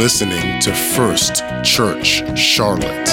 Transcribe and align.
listening 0.00 0.58
to 0.58 0.72
First 0.72 1.44
Church 1.62 2.22
Charlotte. 2.34 3.06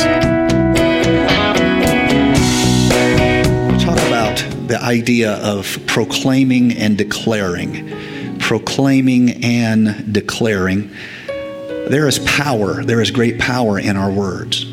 We 3.68 3.78
Talk 3.78 3.98
about 4.08 4.38
the 4.70 4.80
idea 4.82 5.34
of 5.34 5.86
proclaiming 5.86 6.72
and 6.78 6.98
declaring. 6.98 8.40
Proclaiming 8.40 9.44
and 9.44 10.14
declaring. 10.14 10.90
There 11.28 12.08
is 12.08 12.20
power, 12.20 12.82
there 12.86 13.02
is 13.02 13.12
great 13.12 13.38
power 13.38 13.78
in 13.78 13.98
our 13.98 14.10
words. 14.10 14.64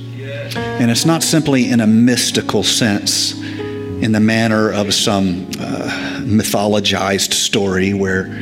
And 0.55 0.93
it's 0.93 1.05
not 1.05 1.25
simply 1.25 1.69
in 1.69 1.81
a 1.81 1.87
mystical 1.89 2.63
sense, 2.63 3.33
in 3.43 4.13
the 4.13 4.21
manner 4.21 4.73
of 4.73 4.95
some 4.95 5.49
uh, 5.59 6.21
mythologized 6.23 7.33
story 7.33 7.93
where 7.93 8.41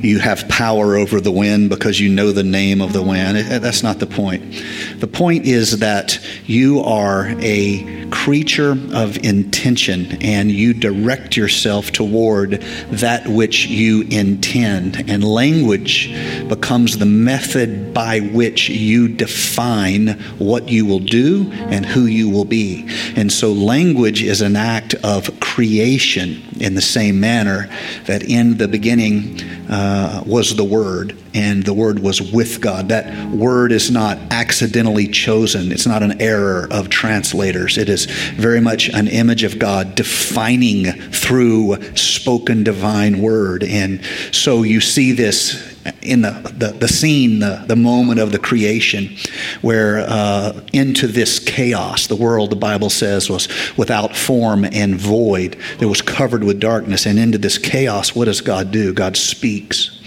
you 0.00 0.18
have 0.18 0.48
power 0.48 0.96
over 0.96 1.20
the 1.20 1.32
wind 1.32 1.70
because 1.70 2.00
you 2.00 2.08
know 2.08 2.32
the 2.32 2.42
name 2.42 2.80
of 2.80 2.92
the 2.92 3.02
wind. 3.02 3.38
That's 3.38 3.82
not 3.82 3.98
the 3.98 4.06
point. 4.06 4.62
The 4.96 5.06
point 5.06 5.46
is 5.46 5.80
that 5.80 6.20
you 6.46 6.80
are 6.80 7.28
a 7.40 7.97
creature 8.10 8.72
of 8.92 9.16
intention 9.24 10.22
and 10.22 10.50
you 10.50 10.74
direct 10.74 11.36
yourself 11.36 11.90
toward 11.92 12.52
that 12.90 13.26
which 13.26 13.66
you 13.66 14.02
intend. 14.02 15.08
And 15.08 15.24
language 15.24 16.12
becomes 16.48 16.98
the 16.98 17.06
method 17.06 17.94
by 17.94 18.20
which 18.20 18.68
you 18.68 19.08
define 19.08 20.08
what 20.38 20.68
you 20.68 20.86
will 20.86 20.98
do 20.98 21.50
and 21.52 21.84
who 21.84 22.06
you 22.06 22.28
will 22.30 22.44
be. 22.44 22.88
And 23.16 23.32
so 23.32 23.52
language 23.52 24.22
is 24.22 24.40
an 24.40 24.56
act 24.56 24.94
of 25.02 25.40
creation 25.40 26.42
in 26.60 26.74
the 26.74 26.80
same 26.80 27.20
manner 27.20 27.68
that 28.06 28.22
in 28.22 28.58
the 28.58 28.68
beginning, 28.68 29.40
uh, 29.68 30.22
was 30.26 30.56
the 30.56 30.64
Word, 30.64 31.16
and 31.34 31.62
the 31.62 31.74
Word 31.74 31.98
was 31.98 32.22
with 32.22 32.60
God. 32.60 32.88
That 32.88 33.28
word 33.30 33.70
is 33.70 33.90
not 33.90 34.18
accidentally 34.30 35.08
chosen, 35.08 35.72
it's 35.72 35.86
not 35.86 36.02
an 36.02 36.20
error 36.20 36.66
of 36.70 36.88
translators. 36.88 37.76
It 37.76 37.88
is 37.88 37.97
very 38.06 38.60
much 38.60 38.88
an 38.88 39.08
image 39.08 39.44
of 39.44 39.58
God 39.58 39.94
defining 39.94 40.84
through 41.10 41.96
spoken 41.96 42.64
divine 42.64 43.20
word. 43.20 43.62
And 43.64 44.02
so 44.32 44.62
you 44.62 44.80
see 44.80 45.12
this 45.12 45.77
in 46.02 46.22
the, 46.22 46.30
the, 46.56 46.68
the, 46.72 46.88
scene, 46.88 47.40
the, 47.40 47.64
the 47.66 47.76
moment 47.76 48.20
of 48.20 48.32
the 48.32 48.38
creation, 48.38 49.16
where 49.62 50.04
uh, 50.08 50.60
into 50.72 51.06
this 51.06 51.38
chaos, 51.38 52.06
the 52.06 52.16
world, 52.16 52.50
the 52.50 52.56
Bible 52.56 52.90
says, 52.90 53.28
was 53.28 53.48
without 53.76 54.16
form 54.16 54.64
and 54.64 54.96
void. 54.96 55.56
It 55.80 55.86
was 55.86 56.02
covered 56.02 56.44
with 56.44 56.60
darkness. 56.60 57.06
And 57.06 57.18
into 57.18 57.38
this 57.38 57.58
chaos, 57.58 58.14
what 58.14 58.26
does 58.26 58.40
God 58.40 58.70
do? 58.70 58.92
God 58.92 59.16
speaks. 59.16 59.98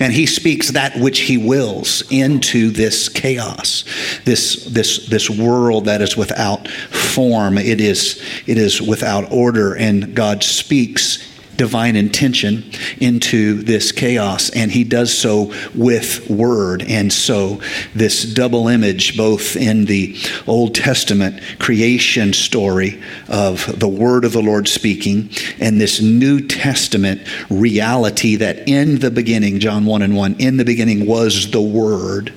And 0.00 0.12
he 0.12 0.26
speaks 0.26 0.70
that 0.70 0.96
which 0.98 1.20
he 1.20 1.36
wills 1.36 2.02
into 2.10 2.70
this 2.70 3.08
chaos, 3.08 3.84
this, 4.24 4.64
this, 4.66 5.06
this 5.06 5.30
world 5.30 5.86
that 5.86 6.02
is 6.02 6.16
without 6.16 6.68
form. 6.68 7.58
It 7.58 7.80
is, 7.80 8.22
it 8.46 8.58
is 8.58 8.80
without 8.80 9.30
order, 9.30 9.74
and 9.74 10.14
God 10.14 10.42
speaks 10.42 11.18
divine 11.56 11.96
intention 11.96 12.64
into 12.98 13.62
this 13.62 13.92
chaos, 13.92 14.50
and 14.50 14.70
he 14.70 14.84
does 14.84 15.16
so 15.16 15.52
with 15.74 16.28
word. 16.28 16.82
And 16.82 17.12
so, 17.12 17.60
this 17.94 18.22
double 18.24 18.68
image, 18.68 19.16
both 19.16 19.56
in 19.56 19.86
the 19.86 20.16
Old 20.46 20.74
Testament 20.74 21.40
creation 21.58 22.32
story 22.32 23.02
of 23.28 23.78
the 23.78 23.88
word 23.88 24.24
of 24.24 24.32
the 24.32 24.42
Lord 24.42 24.68
speaking, 24.68 25.30
and 25.58 25.80
this 25.80 26.00
New 26.00 26.46
Testament 26.46 27.22
reality 27.50 28.36
that 28.36 28.68
in 28.68 28.98
the 28.98 29.10
beginning, 29.10 29.60
John 29.60 29.86
1 29.86 30.02
and 30.02 30.16
1, 30.16 30.36
in 30.38 30.56
the 30.56 30.64
beginning 30.64 31.06
was 31.06 31.50
the 31.50 31.60
word. 31.60 32.32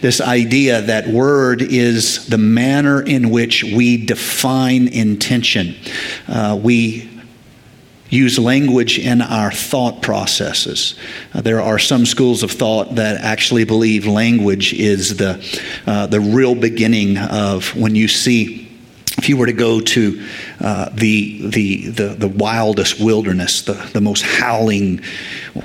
This 0.00 0.20
idea 0.20 0.82
that 0.82 1.08
word 1.08 1.62
is 1.62 2.26
the 2.26 2.38
manner 2.38 3.02
in 3.02 3.30
which 3.30 3.62
we 3.64 4.04
define 4.04 4.88
intention. 4.88 5.74
Uh, 6.28 6.58
we 6.60 7.13
use 8.10 8.38
language 8.38 8.98
in 8.98 9.20
our 9.20 9.50
thought 9.50 10.02
processes. 10.02 10.94
Uh, 11.32 11.40
there 11.40 11.60
are 11.60 11.78
some 11.78 12.06
schools 12.06 12.42
of 12.42 12.50
thought 12.50 12.94
that 12.96 13.20
actually 13.20 13.64
believe 13.64 14.06
language 14.06 14.72
is 14.72 15.16
the, 15.16 15.62
uh, 15.86 16.06
the 16.06 16.20
real 16.20 16.54
beginning 16.54 17.18
of 17.18 17.74
when 17.76 17.94
you 17.94 18.08
see 18.08 18.64
if 19.16 19.28
you 19.28 19.36
were 19.36 19.46
to 19.46 19.52
go 19.52 19.80
to 19.80 20.26
uh, 20.60 20.90
the, 20.92 21.48
the, 21.48 21.86
the, 21.88 22.08
the, 22.08 22.28
wildest 22.28 23.00
wilderness, 23.00 23.62
the, 23.62 23.74
the 23.92 24.00
most 24.00 24.22
howling 24.22 25.00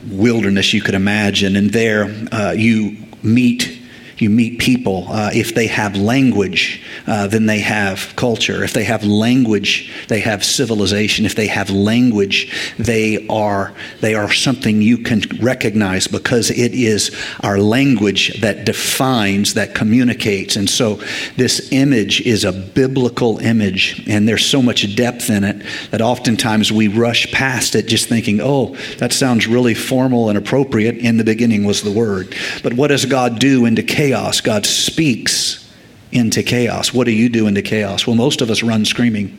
wilderness 0.07 0.71
you 0.71 0.81
could 0.81 0.93
imagine, 0.93 1.55
and 1.55 1.71
there 1.71 2.05
uh, 2.31 2.51
you 2.51 2.95
meet 3.23 3.78
you 4.19 4.29
meet 4.29 4.59
people. 4.59 5.05
Uh, 5.07 5.31
if 5.33 5.55
they 5.55 5.67
have 5.67 5.95
language, 5.95 6.81
uh, 7.07 7.27
then 7.27 7.45
they 7.45 7.59
have 7.59 8.13
culture. 8.15 8.63
If 8.63 8.73
they 8.73 8.83
have 8.83 9.03
language, 9.03 9.91
they 10.09 10.19
have 10.19 10.43
civilization. 10.43 11.25
If 11.25 11.35
they 11.35 11.47
have 11.47 11.69
language, 11.69 12.75
they 12.77 13.25
are 13.27 13.73
they 14.01 14.15
are 14.15 14.31
something 14.31 14.81
you 14.81 14.97
can 14.97 15.21
recognize 15.41 16.07
because 16.07 16.51
it 16.51 16.73
is 16.73 17.15
our 17.41 17.59
language 17.59 18.41
that 18.41 18.65
defines, 18.65 19.53
that 19.53 19.73
communicates. 19.73 20.55
And 20.55 20.69
so, 20.69 20.99
this 21.37 21.71
image 21.71 22.21
is 22.21 22.43
a 22.43 22.51
biblical 22.51 23.37
image, 23.39 24.03
and 24.07 24.27
there's 24.27 24.45
so 24.45 24.61
much 24.61 24.95
depth 24.95 25.29
in 25.29 25.43
it 25.43 25.65
that 25.91 26.01
oftentimes 26.01 26.71
we 26.71 26.87
rush 26.87 27.31
past 27.31 27.75
it, 27.75 27.87
just 27.87 28.09
thinking, 28.09 28.41
"Oh, 28.41 28.75
that 28.97 29.13
sounds 29.13 29.47
really 29.47 29.73
formal 29.73 30.29
and 30.29 30.37
appropriate." 30.37 30.97
In 30.97 31.17
the 31.17 31.23
beginning 31.23 31.63
was 31.63 31.81
the 31.81 31.91
Word, 31.91 32.35
but 32.63 32.73
what 32.73 32.87
does 32.87 33.05
God 33.05 33.39
do 33.39 33.65
in 33.65 33.75
decay? 33.75 34.08
Chaos, 34.09 34.41
God 34.41 34.65
speaks 34.65 35.71
into 36.11 36.41
chaos. 36.41 36.91
What 36.91 37.05
do 37.05 37.11
you 37.11 37.29
do 37.29 37.45
into 37.45 37.61
chaos? 37.61 38.07
Well, 38.07 38.15
most 38.15 38.41
of 38.41 38.49
us 38.49 38.63
run 38.63 38.83
screaming. 38.83 39.37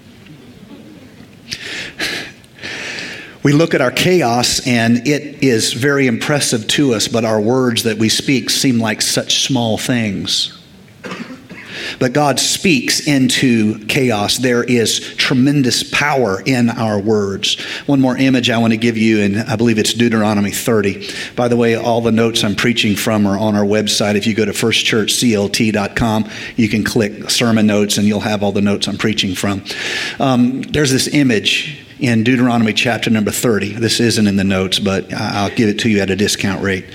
We 3.43 3.53
look 3.53 3.75
at 3.75 3.81
our 3.81 3.91
chaos 3.91 4.65
and 4.65 5.09
it 5.09 5.43
is 5.43 5.73
very 5.73 6.07
impressive 6.07 6.69
to 6.69 6.95
us, 6.95 7.09
but 7.09 7.25
our 7.25 7.41
words 7.41 7.83
that 7.83 7.99
we 7.99 8.09
speak 8.09 8.49
seem 8.49 8.79
like 8.79 9.03
such 9.03 9.43
small 9.43 9.77
things. 9.77 10.57
But 11.99 12.13
God 12.13 12.39
speaks 12.39 13.07
into 13.07 13.85
chaos. 13.87 14.39
There 14.39 14.65
is 14.65 15.01
tremendous 15.17 15.83
power 15.83 16.43
in 16.45 16.71
our 16.71 16.99
words. 16.99 17.61
One 17.87 18.01
more 18.01 18.17
image 18.17 18.51
I 18.51 18.59
want 18.59 18.73
to 18.73 18.77
give 18.77 18.97
you, 18.97 19.21
and 19.23 19.39
I 19.39 19.57
believe 19.57 19.79
it's 19.79 19.95
Deuteronomy 19.95 20.51
30. 20.51 21.09
By 21.37 21.49
the 21.49 21.57
way, 21.57 21.75
all 21.75 22.01
the 22.01 22.13
notes 22.13 22.45
I'm 22.45 22.55
preaching 22.55 22.97
from 22.97 23.27
are 23.27 23.39
on 23.39 23.55
our 23.55 23.65
website. 23.65 24.15
If 24.15 24.27
you 24.27 24.35
go 24.35 24.45
to 24.45 24.53
firstchurchclt.com, 24.53 26.31
you 26.57 26.69
can 26.69 26.85
click 26.85 27.31
sermon 27.31 27.67
notes 27.67 27.99
and 27.99 28.07
you'll 28.07 28.21
have 28.21 28.43
all 28.43 28.53
the 28.53 28.63
notes 28.63 28.89
I'm 28.89 28.99
preaching 28.99 29.35
from. 29.35 29.65
Um, 30.19 30.63
there's 30.63 30.91
this 30.91 31.09
image 31.09 31.87
in 32.01 32.25
Deuteronomy 32.25 32.73
chapter 32.73 33.11
number 33.11 33.31
30. 33.31 33.75
This 33.75 34.01
isn't 34.01 34.27
in 34.27 34.37
the 34.37 34.45
notes, 34.45 34.79
but 34.79 35.13
I'll 35.13 35.55
give 35.55 35.69
it 35.69 35.79
to 35.81 35.91
you 35.91 36.01
at 36.01 36.11
a 36.11 36.17
discount 36.17 36.63
rate. 36.63 36.87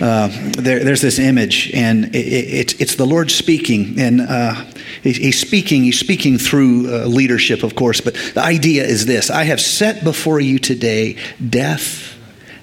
Uh, 0.00 0.28
there, 0.58 0.82
there's 0.82 1.02
this 1.02 1.18
image, 1.18 1.70
and 1.74 2.06
it, 2.14 2.18
it, 2.18 2.80
it's 2.80 2.96
the 2.96 3.06
Lord 3.06 3.30
speaking, 3.30 4.00
and 4.00 4.22
uh, 4.22 4.54
he's 5.02 5.38
speaking. 5.38 5.84
He's 5.84 5.98
speaking 5.98 6.38
through 6.38 6.92
uh, 6.92 7.06
leadership, 7.06 7.62
of 7.62 7.76
course, 7.76 8.00
but 8.00 8.14
the 8.34 8.42
idea 8.42 8.84
is 8.84 9.06
this: 9.06 9.30
I 9.30 9.44
have 9.44 9.60
set 9.60 10.02
before 10.02 10.40
you 10.40 10.58
today 10.58 11.16
death 11.48 12.16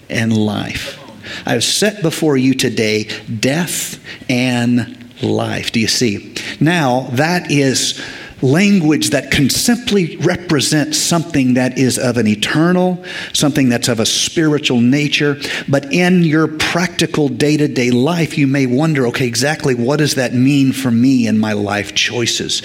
and 0.09 0.35
life. 0.35 0.99
I 1.45 1.51
have 1.53 1.63
set 1.63 2.01
before 2.01 2.37
you 2.37 2.53
today 2.53 3.05
death 3.39 4.03
and 4.29 4.97
life. 5.21 5.71
Do 5.71 5.79
you 5.79 5.87
see? 5.87 6.35
Now 6.59 7.07
that 7.11 7.51
is 7.51 8.01
language 8.43 9.11
that 9.11 9.31
can 9.31 9.49
simply 9.49 10.17
represent 10.17 10.93
something 10.93 11.53
that 11.53 11.77
is 11.77 11.97
of 11.97 12.17
an 12.17 12.27
eternal, 12.27 13.03
something 13.31 13.69
that's 13.69 13.87
of 13.87 13.99
a 13.99 14.05
spiritual 14.05 14.81
nature. 14.81 15.37
But 15.67 15.91
in 15.93 16.23
your 16.23 16.47
practical 16.47 17.29
day 17.29 17.57
to 17.57 17.67
day 17.67 17.89
life, 17.89 18.37
you 18.37 18.45
may 18.45 18.65
wonder 18.65 19.07
okay, 19.07 19.25
exactly 19.25 19.73
what 19.73 19.97
does 19.97 20.15
that 20.15 20.33
mean 20.33 20.73
for 20.73 20.91
me 20.91 21.25
in 21.27 21.39
my 21.39 21.53
life 21.53 21.95
choices? 21.95 22.61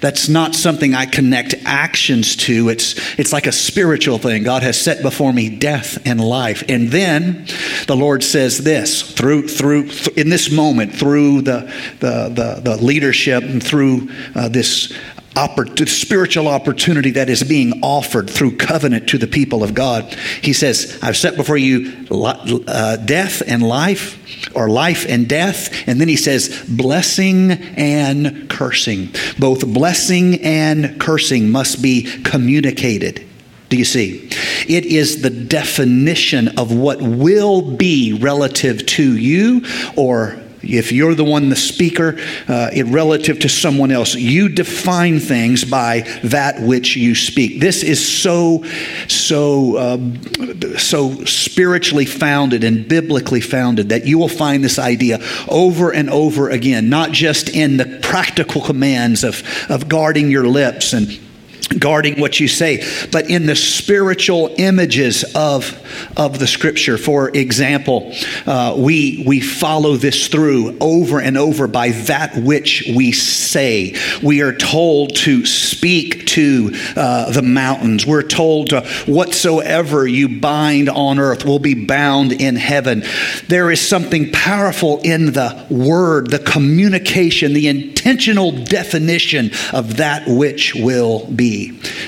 That's 0.00 0.28
not 0.28 0.54
something 0.54 0.94
I 0.94 1.06
connect 1.06 1.54
actions 1.64 2.36
to. 2.36 2.68
It's, 2.68 2.94
it's 3.18 3.32
like 3.32 3.46
a 3.46 3.52
spiritual 3.52 4.18
thing. 4.18 4.42
God 4.42 4.62
has 4.62 4.78
set 4.80 5.02
before 5.02 5.32
me 5.32 5.48
death 5.48 5.98
and 6.06 6.20
life. 6.20 6.62
And 6.68 6.88
then 6.88 7.46
the 7.86 7.96
Lord 7.96 8.22
says 8.22 8.58
this 8.58 9.02
through, 9.12 9.48
through, 9.48 9.88
in 10.16 10.28
this 10.28 10.50
moment, 10.50 10.94
through 10.94 11.42
the, 11.42 11.72
the, 12.00 12.28
the, 12.28 12.60
the 12.62 12.76
leadership 12.84 13.42
and 13.44 13.62
through 13.62 14.10
uh, 14.34 14.48
this 14.48 14.92
oppor- 15.34 15.88
spiritual 15.88 16.48
opportunity 16.48 17.10
that 17.12 17.28
is 17.28 17.42
being 17.42 17.80
offered 17.82 18.28
through 18.28 18.56
covenant 18.56 19.08
to 19.08 19.18
the 19.18 19.26
people 19.26 19.62
of 19.62 19.74
God. 19.74 20.12
He 20.42 20.52
says, 20.52 20.98
I've 21.02 21.16
set 21.16 21.36
before 21.36 21.56
you 21.56 22.06
uh, 22.10 22.96
death 22.96 23.42
and 23.46 23.62
life, 23.62 24.18
or 24.54 24.68
life 24.68 25.06
and 25.08 25.28
death. 25.28 25.88
And 25.88 26.00
then 26.00 26.08
he 26.08 26.16
says, 26.16 26.64
blessing 26.68 27.52
and 27.52 28.48
cursing. 28.50 29.10
Both 29.38 29.66
blessing 29.72 30.40
and 30.42 31.00
cursing 31.00 31.50
must 31.50 31.82
be 31.82 32.02
communicated. 32.22 33.26
Do 33.68 33.78
you 33.78 33.86
see? 33.86 34.28
It 34.68 34.84
is 34.84 35.22
the 35.22 35.30
definition 35.30 36.58
of 36.58 36.74
what 36.74 37.00
will 37.00 37.62
be 37.62 38.12
relative 38.12 38.84
to 38.84 39.16
you 39.16 39.64
or 39.96 40.41
If 40.62 40.92
you're 40.92 41.14
the 41.14 41.24
one, 41.24 41.48
the 41.48 41.56
speaker, 41.56 42.18
uh, 42.48 42.70
relative 42.86 43.40
to 43.40 43.48
someone 43.48 43.90
else, 43.90 44.14
you 44.14 44.48
define 44.48 45.18
things 45.18 45.64
by 45.64 46.00
that 46.24 46.60
which 46.60 46.96
you 46.96 47.14
speak. 47.14 47.60
This 47.60 47.82
is 47.82 48.06
so, 48.22 48.64
so, 49.08 49.76
uh, 49.76 50.78
so 50.78 51.24
spiritually 51.24 52.06
founded 52.06 52.64
and 52.64 52.88
biblically 52.88 53.40
founded 53.40 53.88
that 53.90 54.06
you 54.06 54.18
will 54.18 54.28
find 54.28 54.62
this 54.62 54.78
idea 54.78 55.20
over 55.48 55.92
and 55.92 56.08
over 56.10 56.50
again, 56.50 56.88
not 56.88 57.12
just 57.12 57.48
in 57.48 57.76
the 57.76 57.98
practical 58.02 58.60
commands 58.60 59.24
of, 59.24 59.42
of 59.68 59.88
guarding 59.88 60.30
your 60.30 60.46
lips 60.46 60.92
and 60.92 61.18
guarding 61.78 62.20
what 62.20 62.40
you 62.40 62.48
say, 62.48 62.84
but 63.10 63.30
in 63.30 63.46
the 63.46 63.56
spiritual 63.56 64.54
images 64.58 65.24
of, 65.34 65.80
of 66.16 66.38
the 66.38 66.46
scripture. 66.46 66.98
For 66.98 67.30
example, 67.30 68.12
uh, 68.46 68.74
we, 68.78 69.24
we 69.26 69.40
follow 69.40 69.96
this 69.96 70.28
through 70.28 70.76
over 70.80 71.20
and 71.20 71.38
over 71.38 71.66
by 71.66 71.90
that 71.90 72.36
which 72.36 72.90
we 72.94 73.12
say. 73.12 73.94
We 74.22 74.42
are 74.42 74.54
told 74.54 75.16
to 75.16 75.46
speak 75.46 76.26
to 76.28 76.72
uh, 76.96 77.30
the 77.32 77.42
mountains. 77.42 78.06
We're 78.06 78.22
told 78.22 78.70
to, 78.70 78.82
whatsoever 79.06 80.06
you 80.06 80.40
bind 80.40 80.88
on 80.88 81.18
earth 81.18 81.44
will 81.44 81.58
be 81.58 81.74
bound 81.74 82.32
in 82.32 82.56
heaven. 82.56 83.02
There 83.48 83.70
is 83.70 83.80
something 83.80 84.30
powerful 84.32 85.00
in 85.02 85.32
the 85.32 85.66
word, 85.70 86.30
the 86.30 86.38
communication, 86.38 87.52
the 87.52 87.68
intentional 87.68 88.52
definition 88.52 89.50
of 89.72 89.96
that 89.98 90.26
which 90.26 90.74
will 90.74 91.26
be. 91.26 91.61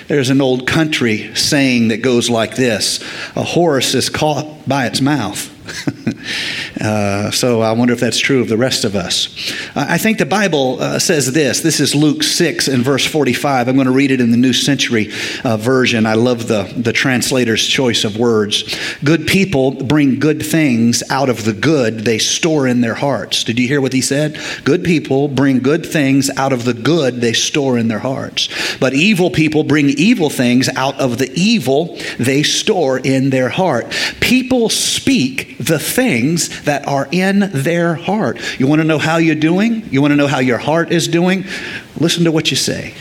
There's 0.09 0.31
an 0.31 0.41
old 0.41 0.67
country 0.67 1.35
saying 1.35 1.89
that 1.89 2.03
goes 2.03 2.29
like 2.29 2.57
this 2.57 3.01
A 3.37 3.43
horse 3.43 3.95
is 3.95 4.11
caught 4.11 4.69
by 4.69 4.87
its 4.87 5.01
mouth. 5.01 5.51
uh, 6.81 7.31
so 7.31 7.61
I 7.61 7.73
wonder 7.73 7.95
if 7.95 8.01
that's 8.01 8.19
true 8.19 8.41
of 8.41 8.49
the 8.49 8.57
rest 8.57 8.85
of 8.85 8.95
us. 8.95 9.29
I 9.75 9.99
think 9.99 10.19
the 10.19 10.27
Bible 10.27 10.81
uh, 10.81 10.99
says 10.99 11.33
this. 11.33 11.61
This 11.61 11.81
is 11.81 11.95
Luke 11.95 12.23
6 12.23 12.69
and 12.69 12.83
verse 12.83 13.07
45. 13.07 13.69
I'm 13.69 13.75
going 13.75 13.87
to 13.87 13.93
read 13.93 14.11
it 14.11 14.21
in 14.21 14.31
the 14.31 14.37
New 14.37 14.53
Century 14.53 15.11
uh, 15.45 15.57
Version. 15.57 16.07
I 16.07 16.15
love 16.15 16.49
the, 16.49 16.73
the 16.77 16.93
translator's 16.93 17.67
choice 17.67 18.05
of 18.05 18.17
words. 18.17 18.77
Good 19.03 19.27
people 19.27 19.73
bring 19.73 20.19
good 20.19 20.45
things 20.45 21.03
out 21.11 21.29
of 21.29 21.45
the 21.45 21.53
good 21.53 22.01
they 22.01 22.19
store 22.19 22.67
in 22.67 22.81
their 22.81 22.95
hearts. 22.95 23.45
Did 23.45 23.59
you 23.59 23.69
hear 23.69 23.81
what 23.81 23.93
he 23.93 24.01
said? 24.01 24.39
Good 24.65 24.85
people 24.85 25.29
bring 25.29 25.61
good 25.61 25.87
things 25.87 26.31
out 26.37 26.53
of 26.53 26.65
the 26.65 26.75
good 26.75 27.21
they 27.21 27.33
store 27.33 27.79
in 27.79 27.89
their 27.89 27.99
hearts. 27.99 28.49
But 28.79 28.95
evil 28.95 29.31
people 29.31 29.65
bring 29.65 29.91
evil 29.91 30.31
things 30.31 30.69
out 30.77 30.99
of 31.01 31.19
the 31.19 31.31
evil 31.35 31.99
they 32.19 32.43
store 32.43 32.99
in 32.99 33.31
their 33.31 33.49
heart. 33.49 33.91
People 34.21 34.69
speak 34.69 35.57
the 35.59 35.79
things 35.95 36.65
that 36.65 36.87
are 36.87 37.09
in 37.11 37.41
their 37.53 37.95
heart. 37.95 38.39
You 38.59 38.67
want 38.67 38.81
to 38.81 38.87
know 38.87 38.99
how 38.99 39.17
you're 39.17 39.35
doing? 39.35 39.89
You 39.91 40.03
want 40.03 40.13
to 40.13 40.17
know 40.17 40.27
how 40.27 40.41
your 40.41 40.59
heart 40.59 40.93
is 40.93 41.09
doing? 41.09 41.45
Listen 41.99 42.25
to 42.25 42.33
what 42.33 42.51
you 42.51 42.57
say. 42.57 42.95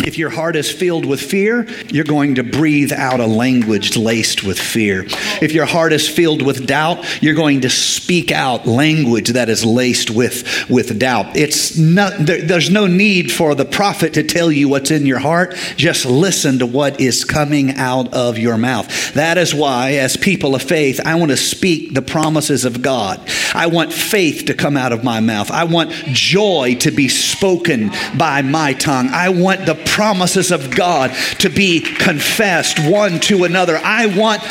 If 0.00 0.18
your 0.18 0.30
heart 0.30 0.56
is 0.56 0.70
filled 0.70 1.04
with 1.04 1.20
fear, 1.20 1.66
you're 1.88 2.04
going 2.04 2.36
to 2.36 2.42
breathe 2.42 2.92
out 2.92 3.20
a 3.20 3.26
language 3.26 3.96
laced 3.96 4.44
with 4.44 4.58
fear. 4.58 5.04
If 5.40 5.52
your 5.52 5.66
heart 5.66 5.92
is 5.92 6.08
filled 6.08 6.42
with 6.42 6.66
doubt, 6.66 7.22
you're 7.22 7.34
going 7.34 7.62
to 7.62 7.70
speak 7.70 8.30
out 8.30 8.66
language 8.66 9.30
that 9.30 9.48
is 9.48 9.64
laced 9.64 10.10
with, 10.10 10.68
with 10.68 10.98
doubt. 10.98 11.36
It's 11.36 11.76
not, 11.78 12.12
there, 12.18 12.42
there's 12.42 12.70
no 12.70 12.86
need 12.86 13.32
for 13.32 13.54
the 13.54 13.64
prophet 13.64 14.14
to 14.14 14.22
tell 14.22 14.52
you 14.52 14.68
what's 14.68 14.90
in 14.90 15.06
your 15.06 15.18
heart. 15.18 15.54
Just 15.76 16.04
listen 16.04 16.58
to 16.58 16.66
what 16.66 17.00
is 17.00 17.24
coming 17.24 17.72
out 17.76 18.12
of 18.12 18.38
your 18.38 18.58
mouth. 18.58 19.14
That 19.14 19.38
is 19.38 19.54
why, 19.54 19.92
as 19.94 20.16
people 20.16 20.54
of 20.54 20.62
faith, 20.62 21.00
I 21.04 21.14
want 21.14 21.30
to 21.30 21.36
speak 21.36 21.94
the 21.94 22.02
promises 22.02 22.64
of 22.64 22.82
God. 22.82 23.20
I 23.54 23.66
want 23.66 23.92
faith 23.92 24.46
to 24.46 24.54
come 24.54 24.76
out 24.76 24.92
of 24.92 25.04
my 25.04 25.20
mouth. 25.20 25.50
I 25.50 25.64
want 25.64 25.90
joy 25.90 26.76
to 26.80 26.90
be 26.90 27.08
spoken 27.08 27.90
by 28.16 28.42
my 28.42 28.74
tongue. 28.74 29.08
I 29.08 29.30
want 29.30 29.66
the 29.66 29.74
promises 29.86 30.50
of 30.50 30.74
God 30.74 31.12
to 31.38 31.48
be 31.48 31.80
confessed 31.80 32.78
one 32.78 33.20
to 33.20 33.44
another. 33.44 33.78
I 33.82 34.06
want 34.06 34.42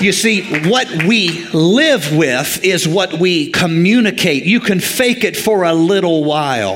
you 0.00 0.12
see, 0.12 0.68
what 0.68 1.04
we 1.04 1.46
live 1.54 2.14
with 2.14 2.62
is 2.62 2.86
what 2.86 3.14
we 3.14 3.50
communicate. 3.50 4.44
You 4.44 4.60
can 4.60 4.78
fake 4.78 5.24
it 5.24 5.38
for 5.38 5.64
a 5.64 5.72
little 5.72 6.22
while. 6.22 6.74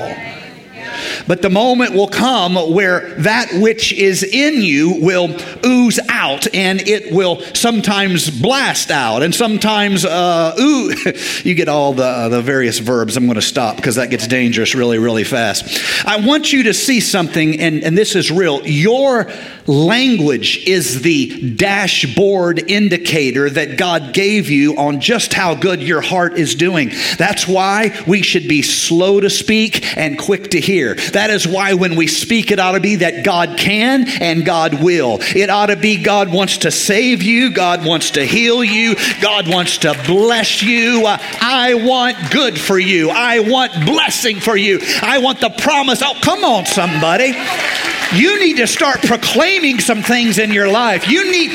But 1.30 1.42
the 1.42 1.48
moment 1.48 1.94
will 1.94 2.08
come 2.08 2.56
where 2.56 3.14
that 3.20 3.52
which 3.52 3.92
is 3.92 4.24
in 4.24 4.62
you 4.62 5.00
will 5.00 5.36
ooze 5.64 6.00
out 6.08 6.52
and 6.52 6.80
it 6.80 7.14
will 7.14 7.40
sometimes 7.54 8.28
blast 8.28 8.90
out 8.90 9.22
and 9.22 9.32
sometimes 9.32 10.04
uh, 10.04 10.56
ooh. 10.58 10.92
you 11.44 11.54
get 11.54 11.68
all 11.68 11.92
the, 11.92 12.02
uh, 12.02 12.28
the 12.30 12.42
various 12.42 12.80
verbs. 12.80 13.16
I'm 13.16 13.26
going 13.26 13.36
to 13.36 13.42
stop 13.42 13.76
because 13.76 13.94
that 13.94 14.10
gets 14.10 14.26
dangerous 14.26 14.74
really, 14.74 14.98
really 14.98 15.22
fast. 15.22 16.04
I 16.04 16.18
want 16.18 16.52
you 16.52 16.64
to 16.64 16.74
see 16.74 16.98
something, 16.98 17.60
and, 17.60 17.84
and 17.84 17.96
this 17.96 18.16
is 18.16 18.32
real. 18.32 18.66
Your 18.66 19.30
language 19.68 20.66
is 20.66 21.02
the 21.02 21.54
dashboard 21.54 22.70
indicator 22.70 23.48
that 23.48 23.78
God 23.78 24.12
gave 24.12 24.50
you 24.50 24.76
on 24.76 25.00
just 25.00 25.32
how 25.32 25.54
good 25.54 25.80
your 25.80 26.00
heart 26.00 26.34
is 26.34 26.56
doing. 26.56 26.90
That's 27.18 27.46
why 27.46 27.96
we 28.06 28.22
should 28.22 28.48
be 28.48 28.62
slow 28.62 29.20
to 29.20 29.30
speak 29.30 29.96
and 29.96 30.18
quick 30.18 30.50
to 30.50 30.60
hear. 30.60 30.96
That 31.20 31.28
is 31.28 31.46
why 31.46 31.74
when 31.74 31.96
we 31.96 32.06
speak, 32.06 32.50
it 32.50 32.58
ought 32.58 32.72
to 32.72 32.80
be 32.80 32.96
that 32.96 33.24
God 33.26 33.58
can 33.58 34.08
and 34.22 34.42
God 34.42 34.82
will. 34.82 35.18
It 35.20 35.50
ought 35.50 35.66
to 35.66 35.76
be 35.76 36.02
God 36.02 36.32
wants 36.32 36.56
to 36.56 36.70
save 36.70 37.22
you, 37.22 37.52
God 37.52 37.84
wants 37.84 38.12
to 38.12 38.24
heal 38.24 38.64
you, 38.64 38.94
God 39.20 39.46
wants 39.46 39.76
to 39.84 39.92
bless 40.06 40.62
you. 40.62 41.04
I 41.04 41.74
want 41.74 42.16
good 42.30 42.58
for 42.58 42.78
you, 42.78 43.10
I 43.10 43.40
want 43.40 43.84
blessing 43.84 44.40
for 44.40 44.56
you, 44.56 44.80
I 45.02 45.18
want 45.18 45.42
the 45.42 45.50
promise. 45.50 46.00
Oh, 46.02 46.16
come 46.22 46.42
on, 46.42 46.64
somebody. 46.64 47.34
You 48.14 48.40
need 48.40 48.56
to 48.56 48.66
start 48.66 49.02
proclaiming 49.02 49.78
some 49.78 50.02
things 50.02 50.38
in 50.38 50.50
your 50.50 50.68
life. 50.70 51.06
You 51.06 51.30
need. 51.30 51.52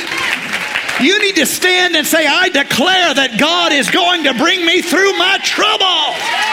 You 1.02 1.20
need 1.20 1.36
to 1.38 1.46
stand 1.46 1.96
and 1.96 2.06
say, 2.08 2.26
I 2.26 2.50
declare 2.50 3.14
that 3.16 3.38
God 3.38 3.74
is 3.74 3.90
going 3.90 4.24
to 4.26 4.34
bring 4.36 4.64
me 4.64 4.82
through 4.82 5.18
my 5.18 5.40
trouble. 5.44 6.45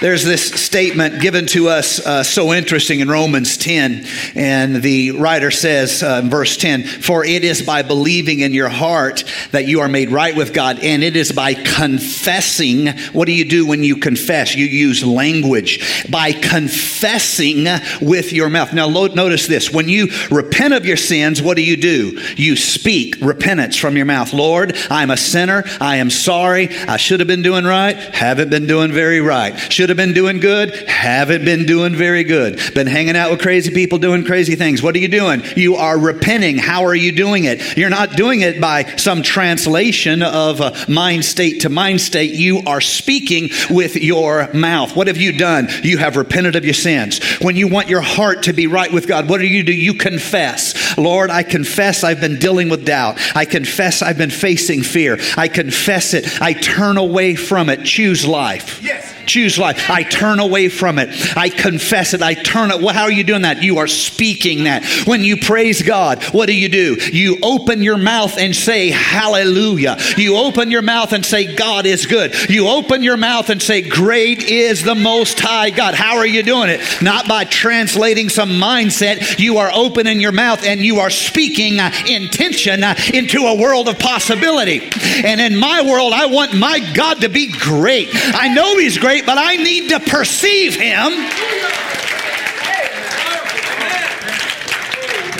There's 0.00 0.24
this 0.24 0.50
statement 0.50 1.22
given 1.22 1.46
to 1.46 1.68
us 1.68 2.04
uh, 2.04 2.22
so 2.22 2.52
interesting 2.52 3.00
in 3.00 3.08
Romans 3.08 3.56
10, 3.56 4.04
and 4.34 4.82
the 4.82 5.12
writer 5.12 5.50
says 5.50 6.02
uh, 6.02 6.20
in 6.22 6.28
verse 6.28 6.58
10 6.58 6.84
For 6.84 7.24
it 7.24 7.44
is 7.44 7.62
by 7.62 7.80
believing 7.80 8.40
in 8.40 8.52
your 8.52 8.68
heart 8.68 9.24
that 9.52 9.66
you 9.66 9.80
are 9.80 9.88
made 9.88 10.10
right 10.10 10.36
with 10.36 10.52
God, 10.52 10.80
and 10.80 11.02
it 11.02 11.16
is 11.16 11.32
by 11.32 11.54
confessing. 11.54 12.88
What 13.14 13.24
do 13.24 13.32
you 13.32 13.46
do 13.46 13.66
when 13.66 13.82
you 13.82 13.96
confess? 13.96 14.54
You 14.54 14.66
use 14.66 15.02
language. 15.02 16.10
By 16.10 16.32
confessing 16.32 17.66
with 18.02 18.34
your 18.34 18.50
mouth. 18.50 18.74
Now, 18.74 18.88
notice 18.88 19.46
this 19.46 19.72
when 19.72 19.88
you 19.88 20.08
repent 20.30 20.74
of 20.74 20.84
your 20.84 20.98
sins, 20.98 21.40
what 21.40 21.56
do 21.56 21.64
you 21.64 21.78
do? 21.78 22.20
You 22.36 22.56
speak 22.56 23.16
repentance 23.22 23.76
from 23.76 23.96
your 23.96 24.06
mouth. 24.06 24.34
Lord, 24.34 24.76
I'm 24.90 25.10
a 25.10 25.16
sinner. 25.16 25.64
I 25.80 25.96
am 25.96 26.10
sorry. 26.10 26.68
I 26.68 26.98
should 26.98 27.20
have 27.20 27.26
been 27.26 27.42
doing 27.42 27.64
right, 27.64 27.96
haven't 27.96 28.50
been 28.50 28.66
doing 28.66 28.92
very 28.92 29.22
right. 29.22 29.56
Should 29.72 29.85
should 29.86 29.96
have 29.96 30.04
been 30.04 30.14
doing 30.14 30.40
good, 30.40 30.74
haven't 30.88 31.44
been 31.44 31.64
doing 31.64 31.94
very 31.94 32.24
good. 32.24 32.60
Been 32.74 32.88
hanging 32.88 33.14
out 33.14 33.30
with 33.30 33.40
crazy 33.40 33.72
people 33.72 33.98
doing 33.98 34.24
crazy 34.24 34.56
things. 34.56 34.82
What 34.82 34.96
are 34.96 34.98
you 34.98 35.06
doing? 35.06 35.44
You 35.54 35.76
are 35.76 35.96
repenting. 35.96 36.58
How 36.58 36.86
are 36.86 36.94
you 36.96 37.12
doing 37.12 37.44
it? 37.44 37.76
You're 37.76 37.88
not 37.88 38.16
doing 38.16 38.40
it 38.40 38.60
by 38.60 38.82
some 38.96 39.22
translation 39.22 40.24
of 40.24 40.60
uh, 40.60 40.74
mind 40.88 41.24
state 41.24 41.60
to 41.60 41.68
mind 41.68 42.00
state. 42.00 42.32
You 42.32 42.62
are 42.66 42.80
speaking 42.80 43.50
with 43.70 43.94
your 43.94 44.52
mouth. 44.52 44.96
What 44.96 45.06
have 45.06 45.18
you 45.18 45.38
done? 45.38 45.68
You 45.84 45.98
have 45.98 46.16
repented 46.16 46.56
of 46.56 46.64
your 46.64 46.74
sins. 46.74 47.20
When 47.40 47.54
you 47.54 47.68
want 47.68 47.88
your 47.88 48.00
heart 48.00 48.42
to 48.44 48.52
be 48.52 48.66
right 48.66 48.92
with 48.92 49.06
God, 49.06 49.28
what 49.28 49.38
do 49.38 49.46
you 49.46 49.62
do? 49.62 49.72
You 49.72 49.94
confess. 49.94 50.98
Lord, 50.98 51.30
I 51.30 51.44
confess 51.44 52.02
I've 52.02 52.20
been 52.20 52.40
dealing 52.40 52.70
with 52.70 52.84
doubt. 52.84 53.20
I 53.36 53.44
confess 53.44 54.02
I've 54.02 54.18
been 54.18 54.30
facing 54.30 54.82
fear. 54.82 55.16
I 55.36 55.46
confess 55.46 56.12
it. 56.12 56.42
I 56.42 56.54
turn 56.54 56.96
away 56.96 57.36
from 57.36 57.68
it. 57.68 57.84
Choose 57.84 58.26
life. 58.26 58.82
Yes 58.82 59.15
choose 59.26 59.58
life. 59.58 59.90
I 59.90 60.02
turn 60.02 60.38
away 60.38 60.68
from 60.68 60.98
it. 60.98 61.36
I 61.36 61.48
confess 61.48 62.14
it. 62.14 62.22
I 62.22 62.34
turn 62.34 62.70
it. 62.70 62.80
How 62.94 63.02
are 63.02 63.12
you 63.12 63.24
doing 63.24 63.42
that? 63.42 63.62
You 63.62 63.78
are 63.78 63.86
speaking 63.86 64.64
that. 64.64 64.84
When 65.06 65.22
you 65.22 65.36
praise 65.36 65.82
God, 65.82 66.22
what 66.24 66.46
do 66.46 66.54
you 66.54 66.68
do? 66.68 66.94
You 66.94 67.38
open 67.42 67.82
your 67.82 67.96
mouth 67.96 68.38
and 68.38 68.54
say, 68.54 68.90
Hallelujah. 68.90 69.96
You 70.16 70.36
open 70.36 70.70
your 70.70 70.82
mouth 70.82 71.12
and 71.12 71.24
say, 71.24 71.54
God 71.54 71.86
is 71.86 72.06
good. 72.06 72.34
You 72.48 72.68
open 72.68 73.02
your 73.02 73.16
mouth 73.16 73.50
and 73.50 73.60
say, 73.60 73.82
Great 73.82 74.42
is 74.42 74.82
the 74.82 74.94
Most 74.94 75.40
High 75.40 75.70
God. 75.70 75.94
How 75.94 76.16
are 76.18 76.26
you 76.26 76.42
doing 76.42 76.70
it? 76.70 76.80
Not 77.02 77.28
by 77.28 77.44
translating 77.44 78.28
some 78.28 78.50
mindset. 78.50 79.38
You 79.38 79.58
are 79.58 79.70
opening 79.72 80.20
your 80.20 80.32
mouth 80.32 80.64
and 80.64 80.80
you 80.80 81.00
are 81.00 81.10
speaking 81.10 81.80
uh, 81.80 81.90
intention 82.08 82.82
uh, 82.82 82.94
into 83.12 83.46
a 83.46 83.56
world 83.56 83.88
of 83.88 83.98
possibility. 83.98 84.90
And 85.24 85.40
in 85.40 85.56
my 85.56 85.82
world, 85.82 86.12
I 86.12 86.26
want 86.26 86.54
my 86.54 86.80
God 86.94 87.20
to 87.22 87.28
be 87.28 87.50
great. 87.52 88.08
I 88.12 88.48
know 88.48 88.78
He's 88.78 88.98
great, 88.98 89.15
but 89.22 89.38
I 89.38 89.56
need 89.56 89.90
to 89.90 90.00
perceive 90.00 90.74
him. 90.74 91.12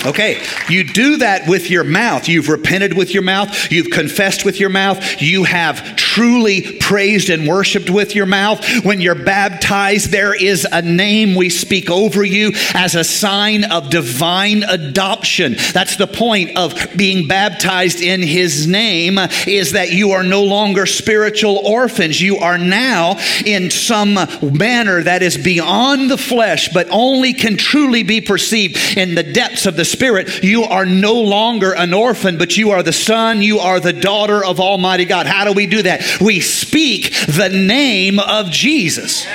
Okay, 0.07 0.41
you 0.69 0.85
do 0.85 1.17
that 1.17 1.49
with 1.49 1.69
your 1.69 1.83
mouth. 1.83 2.29
You've 2.29 2.47
repented 2.47 2.95
with 2.95 3.13
your 3.13 3.23
mouth. 3.23 3.69
You've 3.69 3.89
confessed 3.89 4.45
with 4.45 4.57
your 4.57 4.69
mouth. 4.69 5.21
You 5.21 5.43
have 5.43 5.97
truly 5.97 6.77
praised 6.79 7.29
and 7.29 7.45
worshiped 7.45 7.89
with 7.89 8.15
your 8.15 8.25
mouth. 8.25 8.65
When 8.85 9.01
you're 9.01 9.15
baptized, 9.15 10.11
there 10.11 10.33
is 10.33 10.65
a 10.71 10.81
name 10.81 11.35
we 11.35 11.49
speak 11.49 11.89
over 11.89 12.23
you 12.23 12.53
as 12.73 12.95
a 12.95 13.03
sign 13.03 13.65
of 13.65 13.89
divine 13.89 14.63
adoption. 14.63 15.57
That's 15.73 15.97
the 15.97 16.07
point 16.07 16.57
of 16.57 16.73
being 16.95 17.27
baptized 17.27 17.99
in 18.01 18.21
his 18.21 18.65
name 18.65 19.19
is 19.45 19.73
that 19.73 19.91
you 19.91 20.11
are 20.11 20.23
no 20.23 20.45
longer 20.45 20.85
spiritual 20.85 21.57
orphans. 21.57 22.21
You 22.21 22.37
are 22.37 22.57
now 22.57 23.19
in 23.45 23.71
some 23.71 24.13
manner 24.41 25.03
that 25.03 25.21
is 25.21 25.35
beyond 25.35 26.09
the 26.09 26.17
flesh, 26.17 26.69
but 26.69 26.87
only 26.91 27.33
can 27.33 27.57
truly 27.57 28.03
be 28.03 28.21
perceived 28.21 28.97
in 28.97 29.13
the 29.13 29.23
depths 29.23 29.65
of 29.65 29.75
the 29.75 29.83
spirit. 29.97 30.43
You 30.43 30.63
are 30.63 30.85
no 30.85 31.15
longer 31.21 31.73
an 31.73 31.93
orphan, 31.93 32.37
but 32.37 32.55
you 32.55 32.71
are 32.71 32.83
the 32.83 32.93
son, 32.93 33.41
you 33.41 33.59
are 33.59 33.79
the 33.79 33.93
daughter 33.93 34.45
of 34.45 34.59
Almighty 34.59 35.05
God. 35.05 35.25
How 35.25 35.43
do 35.43 35.53
we 35.53 35.65
do 35.65 35.81
that? 35.81 36.21
We 36.21 36.39
speak 36.39 37.13
the 37.25 37.49
name 37.49 38.19
of 38.19 38.51
Jesus. 38.51 39.25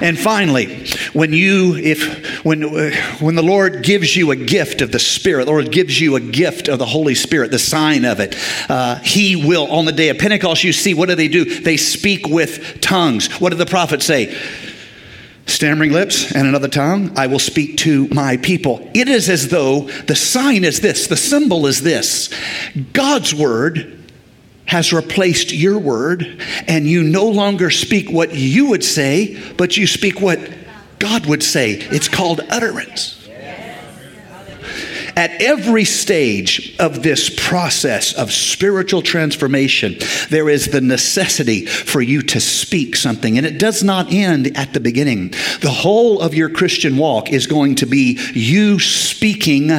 And 0.00 0.18
finally, 0.18 0.86
when 1.12 1.32
you, 1.32 1.76
if 1.76 2.44
when 2.44 2.62
when 3.20 3.36
the 3.36 3.42
Lord 3.42 3.82
gives 3.82 4.14
you 4.14 4.32
a 4.32 4.36
gift 4.36 4.82
of 4.82 4.92
the 4.92 4.98
Spirit, 4.98 5.46
the 5.46 5.52
Lord 5.52 5.70
gives 5.72 5.98
you 6.00 6.16
a 6.16 6.20
gift 6.20 6.68
of 6.68 6.78
the 6.78 6.84
Holy 6.84 7.14
Spirit, 7.14 7.50
the 7.50 7.58
sign 7.58 8.04
of 8.04 8.20
it, 8.20 8.36
uh, 8.68 8.96
He 8.96 9.36
will 9.36 9.66
on 9.68 9.84
the 9.84 9.92
day 9.92 10.10
of 10.10 10.18
Pentecost. 10.18 10.64
You 10.64 10.72
see, 10.72 10.94
what 10.94 11.08
do 11.08 11.14
they 11.14 11.28
do? 11.28 11.44
They 11.44 11.76
speak 11.76 12.26
with 12.26 12.80
tongues. 12.80 13.28
What 13.40 13.50
did 13.50 13.58
the 13.58 13.66
prophet 13.66 14.02
say? 14.02 14.36
Stammering 15.54 15.92
lips 15.92 16.32
and 16.34 16.48
another 16.48 16.66
tongue, 16.66 17.16
I 17.16 17.28
will 17.28 17.38
speak 17.38 17.76
to 17.78 18.08
my 18.08 18.38
people. 18.38 18.90
It 18.92 19.08
is 19.08 19.30
as 19.30 19.50
though 19.50 19.82
the 19.82 20.16
sign 20.16 20.64
is 20.64 20.80
this, 20.80 21.06
the 21.06 21.16
symbol 21.16 21.68
is 21.68 21.80
this. 21.80 22.28
God's 22.92 23.32
word 23.32 24.04
has 24.66 24.92
replaced 24.92 25.52
your 25.52 25.78
word, 25.78 26.42
and 26.66 26.88
you 26.88 27.04
no 27.04 27.26
longer 27.26 27.70
speak 27.70 28.10
what 28.10 28.34
you 28.34 28.70
would 28.70 28.82
say, 28.82 29.40
but 29.56 29.76
you 29.76 29.86
speak 29.86 30.20
what 30.20 30.40
God 30.98 31.26
would 31.26 31.44
say. 31.44 31.74
It's 31.74 32.08
called 32.08 32.40
utterance. 32.50 33.23
At 35.16 35.40
every 35.40 35.84
stage 35.84 36.74
of 36.78 37.02
this 37.02 37.30
process 37.30 38.12
of 38.12 38.32
spiritual 38.32 39.02
transformation, 39.02 39.96
there 40.30 40.48
is 40.48 40.66
the 40.66 40.80
necessity 40.80 41.66
for 41.66 42.02
you 42.02 42.22
to 42.22 42.40
speak 42.40 42.96
something, 42.96 43.38
and 43.38 43.46
it 43.46 43.58
does 43.58 43.84
not 43.84 44.12
end 44.12 44.56
at 44.56 44.72
the 44.72 44.80
beginning. 44.80 45.30
The 45.60 45.70
whole 45.70 46.20
of 46.20 46.34
your 46.34 46.50
Christian 46.50 46.96
walk 46.96 47.32
is 47.32 47.46
going 47.46 47.76
to 47.76 47.86
be 47.86 48.18
you 48.34 48.80
speaking, 48.80 49.70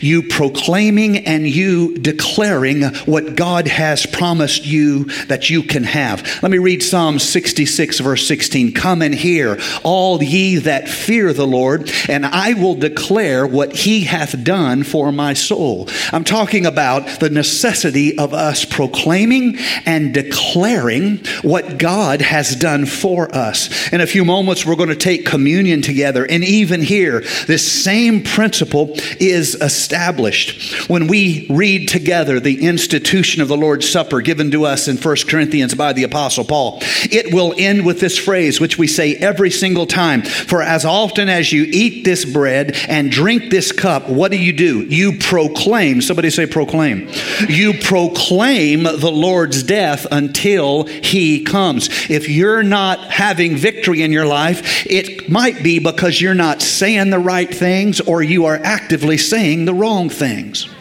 you 0.00 0.22
proclaiming, 0.24 1.18
and 1.26 1.46
you 1.46 1.96
declaring 1.96 2.82
what 3.06 3.34
God 3.34 3.68
has 3.68 4.04
promised 4.04 4.66
you 4.66 5.04
that 5.26 5.48
you 5.48 5.62
can 5.62 5.84
have. 5.84 6.42
Let 6.42 6.52
me 6.52 6.58
read 6.58 6.82
Psalm 6.82 7.18
66, 7.18 8.00
verse 8.00 8.26
16. 8.26 8.72
Come 8.72 9.00
and 9.00 9.14
hear, 9.14 9.58
all 9.82 10.22
ye 10.22 10.56
that 10.56 10.88
fear 10.88 11.32
the 11.32 11.46
Lord, 11.46 11.90
and 12.08 12.26
I 12.26 12.52
will 12.54 12.74
declare 12.74 13.46
what 13.46 13.72
he 13.72 14.04
hath 14.04 14.44
done 14.44 14.81
for 14.84 15.12
my 15.12 15.34
soul. 15.34 15.88
I'm 16.12 16.24
talking 16.24 16.66
about 16.66 17.20
the 17.20 17.30
necessity 17.30 18.18
of 18.18 18.34
us 18.34 18.64
proclaiming 18.64 19.58
and 19.86 20.14
declaring 20.14 21.18
what 21.42 21.78
God 21.78 22.20
has 22.20 22.56
done 22.56 22.86
for 22.86 23.34
us. 23.34 23.92
In 23.92 24.00
a 24.00 24.06
few 24.06 24.24
moments, 24.24 24.64
we're 24.64 24.76
going 24.76 24.88
to 24.88 24.96
take 24.96 25.26
communion 25.26 25.82
together. 25.82 26.24
And 26.24 26.44
even 26.44 26.82
here, 26.82 27.20
this 27.46 27.84
same 27.84 28.22
principle 28.22 28.94
is 29.20 29.54
established. 29.56 30.88
When 30.88 31.06
we 31.06 31.46
read 31.50 31.88
together 31.88 32.40
the 32.40 32.66
institution 32.66 33.42
of 33.42 33.48
the 33.48 33.56
Lord's 33.56 33.88
Supper 33.88 34.20
given 34.20 34.50
to 34.52 34.64
us 34.64 34.88
in 34.88 34.96
1 34.96 35.16
Corinthians 35.28 35.74
by 35.74 35.92
the 35.92 36.04
Apostle 36.04 36.44
Paul, 36.44 36.78
it 37.10 37.32
will 37.32 37.54
end 37.58 37.84
with 37.84 38.00
this 38.00 38.18
phrase, 38.18 38.60
which 38.60 38.78
we 38.78 38.86
say 38.86 39.14
every 39.16 39.50
single 39.50 39.86
time 39.86 40.22
For 40.22 40.62
as 40.62 40.84
often 40.84 41.28
as 41.28 41.52
you 41.52 41.64
eat 41.64 42.04
this 42.04 42.24
bread 42.24 42.76
and 42.88 43.10
drink 43.10 43.50
this 43.50 43.72
cup, 43.72 44.08
what 44.08 44.30
do 44.30 44.38
you 44.38 44.52
do? 44.52 44.71
You 44.80 45.18
proclaim, 45.18 46.00
somebody 46.00 46.30
say 46.30 46.46
proclaim. 46.46 47.08
You 47.48 47.74
proclaim 47.74 48.82
the 48.82 49.10
Lord's 49.12 49.62
death 49.62 50.06
until 50.10 50.84
he 50.84 51.44
comes. 51.44 51.88
If 52.10 52.28
you're 52.28 52.62
not 52.62 53.10
having 53.10 53.56
victory 53.56 54.02
in 54.02 54.12
your 54.12 54.26
life, 54.26 54.86
it 54.86 55.28
might 55.28 55.62
be 55.62 55.78
because 55.78 56.20
you're 56.20 56.34
not 56.34 56.62
saying 56.62 57.10
the 57.10 57.18
right 57.18 57.52
things 57.52 58.00
or 58.00 58.22
you 58.22 58.46
are 58.46 58.56
actively 58.56 59.18
saying 59.18 59.64
the 59.64 59.74
wrong 59.74 60.08
things. 60.08 60.71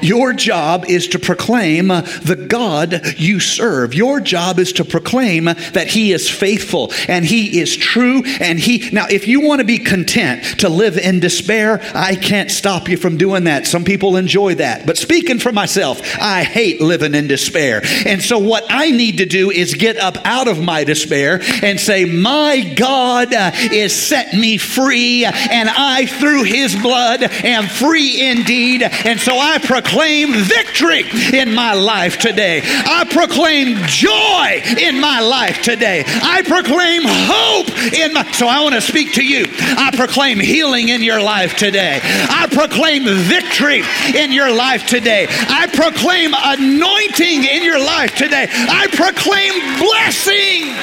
Your 0.00 0.32
job 0.32 0.84
is 0.88 1.08
to 1.08 1.18
proclaim 1.18 1.88
the 1.88 2.46
God 2.48 3.18
you 3.18 3.40
serve. 3.40 3.94
Your 3.94 4.20
job 4.20 4.58
is 4.58 4.72
to 4.74 4.84
proclaim 4.84 5.44
that 5.44 5.88
He 5.88 6.12
is 6.12 6.30
faithful 6.30 6.92
and 7.08 7.24
He 7.24 7.60
is 7.60 7.76
true. 7.76 8.22
And 8.40 8.58
He, 8.58 8.90
now, 8.92 9.06
if 9.08 9.26
you 9.26 9.40
want 9.40 9.60
to 9.60 9.64
be 9.64 9.78
content 9.78 10.60
to 10.60 10.68
live 10.68 10.98
in 10.98 11.20
despair, 11.20 11.80
I 11.94 12.16
can't 12.16 12.50
stop 12.50 12.88
you 12.88 12.96
from 12.96 13.16
doing 13.16 13.44
that. 13.44 13.66
Some 13.66 13.84
people 13.84 14.16
enjoy 14.16 14.56
that. 14.56 14.86
But 14.86 14.98
speaking 14.98 15.38
for 15.38 15.52
myself, 15.52 16.00
I 16.20 16.44
hate 16.44 16.80
living 16.80 17.14
in 17.14 17.26
despair. 17.26 17.82
And 18.06 18.22
so, 18.22 18.38
what 18.38 18.64
I 18.68 18.90
need 18.90 19.18
to 19.18 19.26
do 19.26 19.50
is 19.50 19.74
get 19.74 19.96
up 19.96 20.16
out 20.24 20.48
of 20.48 20.62
my 20.62 20.84
despair 20.84 21.40
and 21.62 21.80
say, 21.80 22.04
My 22.04 22.74
God 22.76 23.32
uh, 23.32 23.50
is 23.54 23.94
set 23.94 24.34
me 24.34 24.58
free, 24.58 25.24
and 25.24 25.68
I, 25.68 26.06
through 26.06 26.44
His 26.44 26.74
blood, 26.76 27.22
am 27.22 27.66
free 27.66 28.28
indeed. 28.28 28.82
And 28.82 29.18
so, 29.18 29.36
I 29.36 29.45
proclaim 29.62 30.32
victory 30.34 31.04
in 31.32 31.54
my 31.54 31.74
life 31.74 32.18
today. 32.18 32.60
I 32.64 33.04
proclaim 33.10 33.76
joy 33.86 34.62
in 34.78 35.00
my 35.00 35.20
life 35.20 35.62
today. 35.62 36.04
I 36.06 36.42
proclaim 36.42 37.02
hope 37.04 37.70
in 37.92 38.12
my 38.12 38.30
so 38.32 38.46
I 38.46 38.62
want 38.62 38.74
to 38.74 38.80
speak 38.80 39.14
to 39.14 39.24
you. 39.24 39.46
I 39.58 39.90
proclaim 39.94 40.38
healing 40.38 40.88
in 40.88 41.02
your 41.02 41.20
life 41.20 41.56
today. 41.56 42.00
I 42.02 42.46
proclaim 42.50 43.04
victory 43.04 43.82
in 44.14 44.32
your 44.32 44.52
life 44.54 44.86
today. 44.86 45.26
I 45.30 45.66
proclaim 45.68 46.34
anointing 46.34 47.44
in 47.44 47.62
your 47.62 47.78
life 47.78 48.14
today. 48.14 48.46
I 48.50 48.86
proclaim 48.92 49.52
blessing. 49.78 50.74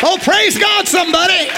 Oh, 0.00 0.16
praise 0.22 0.56
God, 0.56 0.86
somebody. 0.86 1.48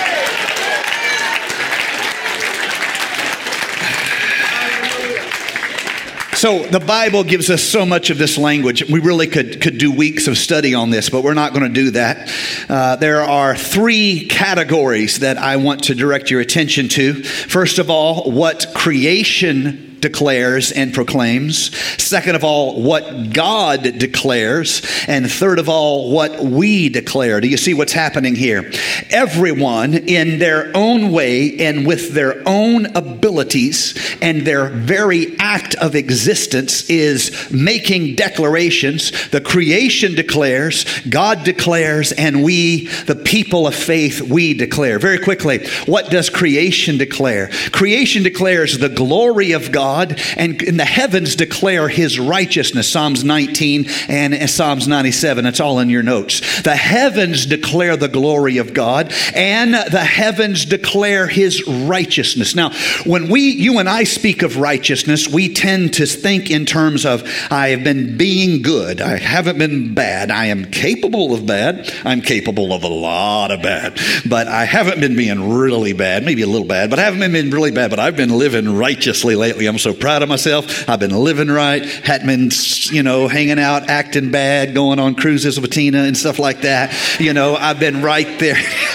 So 6.41 6.63
the 6.63 6.81
Bible 6.81 7.23
gives 7.23 7.51
us 7.51 7.63
so 7.63 7.85
much 7.85 8.09
of 8.09 8.17
this 8.17 8.39
language. 8.39 8.89
We 8.89 8.99
really 8.99 9.27
could, 9.27 9.61
could 9.61 9.77
do 9.77 9.93
weeks 9.93 10.27
of 10.27 10.39
study 10.39 10.75
on 10.75 10.89
this, 10.89 11.11
but 11.11 11.23
we're 11.23 11.35
not 11.35 11.53
going 11.53 11.65
to 11.65 11.69
do 11.69 11.91
that. 11.91 12.33
Uh, 12.67 12.97
there 12.97 13.21
are 13.21 13.55
three 13.55 14.25
categories 14.25 15.19
that 15.19 15.37
I 15.37 15.57
want 15.57 15.83
to 15.85 15.95
direct 15.95 16.31
your 16.31 16.41
attention 16.41 16.89
to. 16.89 17.23
First 17.23 17.79
of 17.79 17.91
all, 17.91 18.31
what 18.33 18.69
creation 18.75 19.90
declares 20.01 20.73
and 20.73 20.93
proclaims. 20.93 21.77
Second 22.03 22.37
of 22.37 22.45
all, 22.45 22.83
what 22.83 23.33
God 23.33 23.83
declares. 23.99 24.83
And 25.07 25.31
third 25.31 25.59
of 25.59 25.69
all, 25.69 26.11
what 26.11 26.41
we 26.41 26.89
declare. 26.89 27.41
Do 27.41 27.49
you 27.49 27.57
see 27.57 27.75
what's 27.75 27.93
happening 27.93 28.35
here? 28.35 28.71
Everyone, 29.11 29.95
in 29.95 30.39
their 30.39 30.71
own 30.75 31.13
way 31.13 31.59
and 31.59 31.87
with 31.87 32.13
their 32.13 32.43
own 32.47 32.87
abilities 32.97 34.17
and 34.23 34.47
their 34.47 34.69
very 34.69 35.37
act 35.39 35.75
of 35.77 35.95
existence, 35.95 36.89
is 36.89 37.51
making 37.51 38.15
declarations. 38.15 39.13
The 39.31 39.41
creation 39.41 40.15
declares, 40.15 40.85
God 41.09 41.45
declares, 41.45 42.13
and 42.13 42.43
we, 42.43 42.87
the 43.07 43.17
people 43.17 43.67
of 43.67 43.75
faith, 43.75 44.21
we 44.21 44.55
declare. 44.55 44.99
Very 44.99 45.19
quickly, 45.19 45.67
what 45.87 46.11
does 46.11 46.31
creation 46.31 46.99
declare? 46.99 47.49
Creation 47.73 48.23
declares 48.23 48.79
the 48.79 48.89
glory 48.89 49.53
of 49.53 49.73
God 49.73 49.90
God, 49.91 50.21
and 50.37 50.61
the 50.61 50.85
heavens 50.85 51.35
declare 51.35 51.89
his 51.89 52.21
righteousness. 52.21 52.91
Psalms 52.91 53.25
19 53.25 53.87
and 54.09 54.49
Psalms 54.49 54.87
97. 54.87 55.47
It's 55.47 55.59
all 55.59 55.81
in 55.81 55.91
your 55.91 56.05
notes. 56.05 56.63
The 56.63 56.77
heavens 56.77 57.45
declare 57.45 57.97
the 57.97 58.09
glory 58.09 58.59
of 58.59 58.73
God, 58.73 59.13
and 59.35 59.75
the 59.75 60.05
heavens 60.05 60.65
declare 60.65 61.27
his 61.27 61.67
righteousness. 61.67 62.55
Now, 62.55 62.71
when 63.05 63.29
we, 63.29 63.51
you 63.51 63.81
and 63.81 63.89
I 63.89 64.05
speak 64.05 64.43
of 64.43 64.59
righteousness, 64.59 65.27
we 65.27 65.53
tend 65.53 65.95
to 65.95 66.07
think 66.07 66.53
in 66.53 66.67
terms 66.67 67.05
of 67.05 67.25
I 67.51 67.71
have 67.71 67.83
been 67.83 68.17
being 68.17 68.63
good. 68.63 69.01
I 69.01 69.19
haven't 69.19 69.59
been 69.59 69.93
bad. 69.93 70.31
I 70.31 70.47
am 70.47 70.71
capable 70.71 71.35
of 71.35 71.47
bad. 71.47 71.93
I'm 72.05 72.21
capable 72.21 72.73
of 72.73 72.85
a 72.85 72.89
lot 72.89 73.51
of 73.51 73.61
bad, 73.61 73.99
but 74.29 74.47
I 74.47 74.67
haven't 74.67 75.01
been 75.01 75.17
being 75.17 75.53
really 75.53 75.95
bad. 75.95 76.25
Maybe 76.25 76.43
a 76.43 76.47
little 76.47 76.69
bad, 76.69 76.91
but 76.91 77.01
I 77.01 77.03
haven't 77.03 77.33
been 77.33 77.51
really 77.51 77.73
bad. 77.73 77.91
But 77.91 77.99
I've 77.99 78.17
been 78.17 78.39
living 78.39 78.77
righteously 78.77 79.35
lately. 79.35 79.67
I'm 79.67 79.80
so 79.81 79.95
proud 79.95 80.23
of 80.23 80.29
myself. 80.29 80.89
I've 80.89 81.01
been 81.01 81.11
living 81.15 81.49
right, 81.49 81.85
hadn't 81.85 82.27
been, 82.27 82.51
you 82.95 83.03
know, 83.03 83.29
hanging 83.29 83.59
out, 83.59 83.89
acting 83.89 84.31
bad, 84.31 84.75
going 84.75 84.99
on 84.99 85.15
cruises 85.15 85.61
with 85.61 85.71
Tina 85.71 86.03
and 86.03 86.17
stuff 86.17 86.39
like 86.39 86.63
that. 86.63 86.95
You 87.21 87.33
know, 87.33 87.57
I've 87.57 87.81
been 87.81 88.03
right 88.03 88.39
there. 88.39 88.55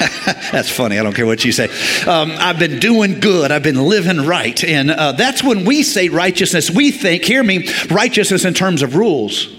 that's 0.51 0.70
funny. 0.70 1.00
I 1.00 1.04
don't 1.04 1.15
care 1.15 1.25
what 1.25 1.44
you 1.44 1.51
say. 1.51 1.65
Um, 2.08 2.32
I've 2.38 2.60
been 2.60 2.80
doing 2.80 3.20
good. 3.20 3.51
I've 3.51 3.63
been 3.63 3.82
living 3.82 4.25
right. 4.25 4.63
And 4.63 4.92
uh, 4.92 5.13
that's 5.13 5.44
when 5.44 5.65
we 5.65 5.84
say 5.84 6.10
righteousness. 6.10 6.70
We 6.70 6.92
think, 6.92 7.24
hear 7.24 7.44
me, 7.44 7.68
righteousness 7.89 8.46
in 8.46 8.54
terms 8.54 8.82
of 8.82 8.96
rules. 8.96 9.54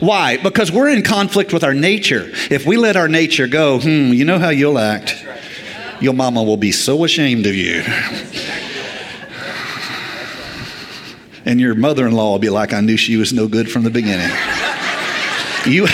Why? 0.00 0.36
Because 0.36 0.72
we're 0.72 0.88
in 0.88 1.02
conflict 1.02 1.52
with 1.52 1.64
our 1.64 1.74
nature. 1.74 2.30
If 2.50 2.66
we 2.66 2.76
let 2.76 2.96
our 2.96 3.08
nature 3.08 3.46
go, 3.46 3.80
hmm, 3.80 4.12
you 4.12 4.24
know 4.24 4.38
how 4.38 4.50
you'll 4.50 4.78
act. 4.78 5.24
Your 6.00 6.14
mama 6.14 6.42
will 6.42 6.56
be 6.56 6.72
so 6.72 7.04
ashamed 7.04 7.46
of 7.46 7.54
you. 7.54 7.82
And 11.48 11.58
your 11.58 11.74
mother 11.74 12.06
in 12.06 12.12
law 12.12 12.32
will 12.32 12.38
be 12.38 12.50
like, 12.50 12.74
I 12.74 12.82
knew 12.82 12.98
she 12.98 13.16
was 13.16 13.32
no 13.32 13.48
good 13.48 13.70
from 13.70 13.82
the 13.82 13.88
beginning. 13.90 14.28
You. 15.64 15.86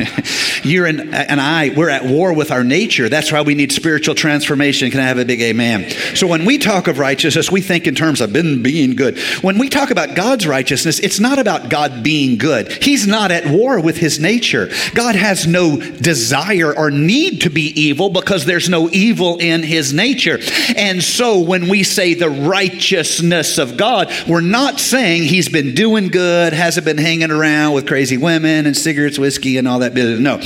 you 0.64 0.86
and, 0.86 1.14
and 1.14 1.40
I, 1.40 1.72
we're 1.76 1.90
at 1.90 2.04
war 2.04 2.32
with 2.32 2.50
our 2.50 2.64
nature. 2.64 3.08
That's 3.08 3.32
why 3.32 3.42
we 3.42 3.54
need 3.54 3.72
spiritual 3.72 4.14
transformation. 4.14 4.90
Can 4.90 5.00
I 5.00 5.04
have 5.04 5.18
a 5.18 5.24
big 5.24 5.40
amen? 5.40 5.90
So 6.14 6.26
when 6.26 6.44
we 6.44 6.58
talk 6.58 6.88
of 6.88 6.98
righteousness, 6.98 7.50
we 7.50 7.60
think 7.60 7.86
in 7.86 7.94
terms 7.94 8.20
of 8.20 8.32
been 8.32 8.62
being 8.62 8.96
good. 8.96 9.18
When 9.42 9.58
we 9.58 9.68
talk 9.68 9.90
about 9.90 10.14
God's 10.14 10.46
righteousness, 10.46 10.98
it's 11.00 11.20
not 11.20 11.38
about 11.38 11.68
God 11.68 12.02
being 12.02 12.38
good. 12.38 12.72
He's 12.82 13.06
not 13.06 13.30
at 13.30 13.46
war 13.46 13.80
with 13.80 13.96
his 13.96 14.20
nature. 14.20 14.70
God 14.94 15.14
has 15.14 15.46
no 15.46 15.78
desire 15.78 16.76
or 16.76 16.90
need 16.90 17.42
to 17.42 17.50
be 17.50 17.68
evil 17.80 18.10
because 18.10 18.44
there's 18.44 18.68
no 18.68 18.88
evil 18.90 19.38
in 19.38 19.62
his 19.62 19.92
nature. 19.92 20.38
And 20.76 21.02
so 21.02 21.40
when 21.40 21.68
we 21.68 21.82
say 21.82 22.14
the 22.14 22.30
righteousness 22.30 23.58
of 23.58 23.76
God, 23.76 24.12
we're 24.28 24.40
not 24.40 24.80
saying 24.80 25.24
he's 25.24 25.48
been 25.48 25.74
doing 25.74 26.08
good, 26.08 26.52
hasn't 26.52 26.84
been 26.84 26.98
hanging 26.98 27.30
around 27.30 27.74
with 27.74 27.86
crazy 27.86 28.16
women 28.16 28.66
and 28.66 28.76
cigarettes, 28.76 29.18
whiskey, 29.18 29.56
and 29.56 29.66
all 29.66 29.80
that 29.80 29.89
business. 29.94 30.20
No, 30.20 30.36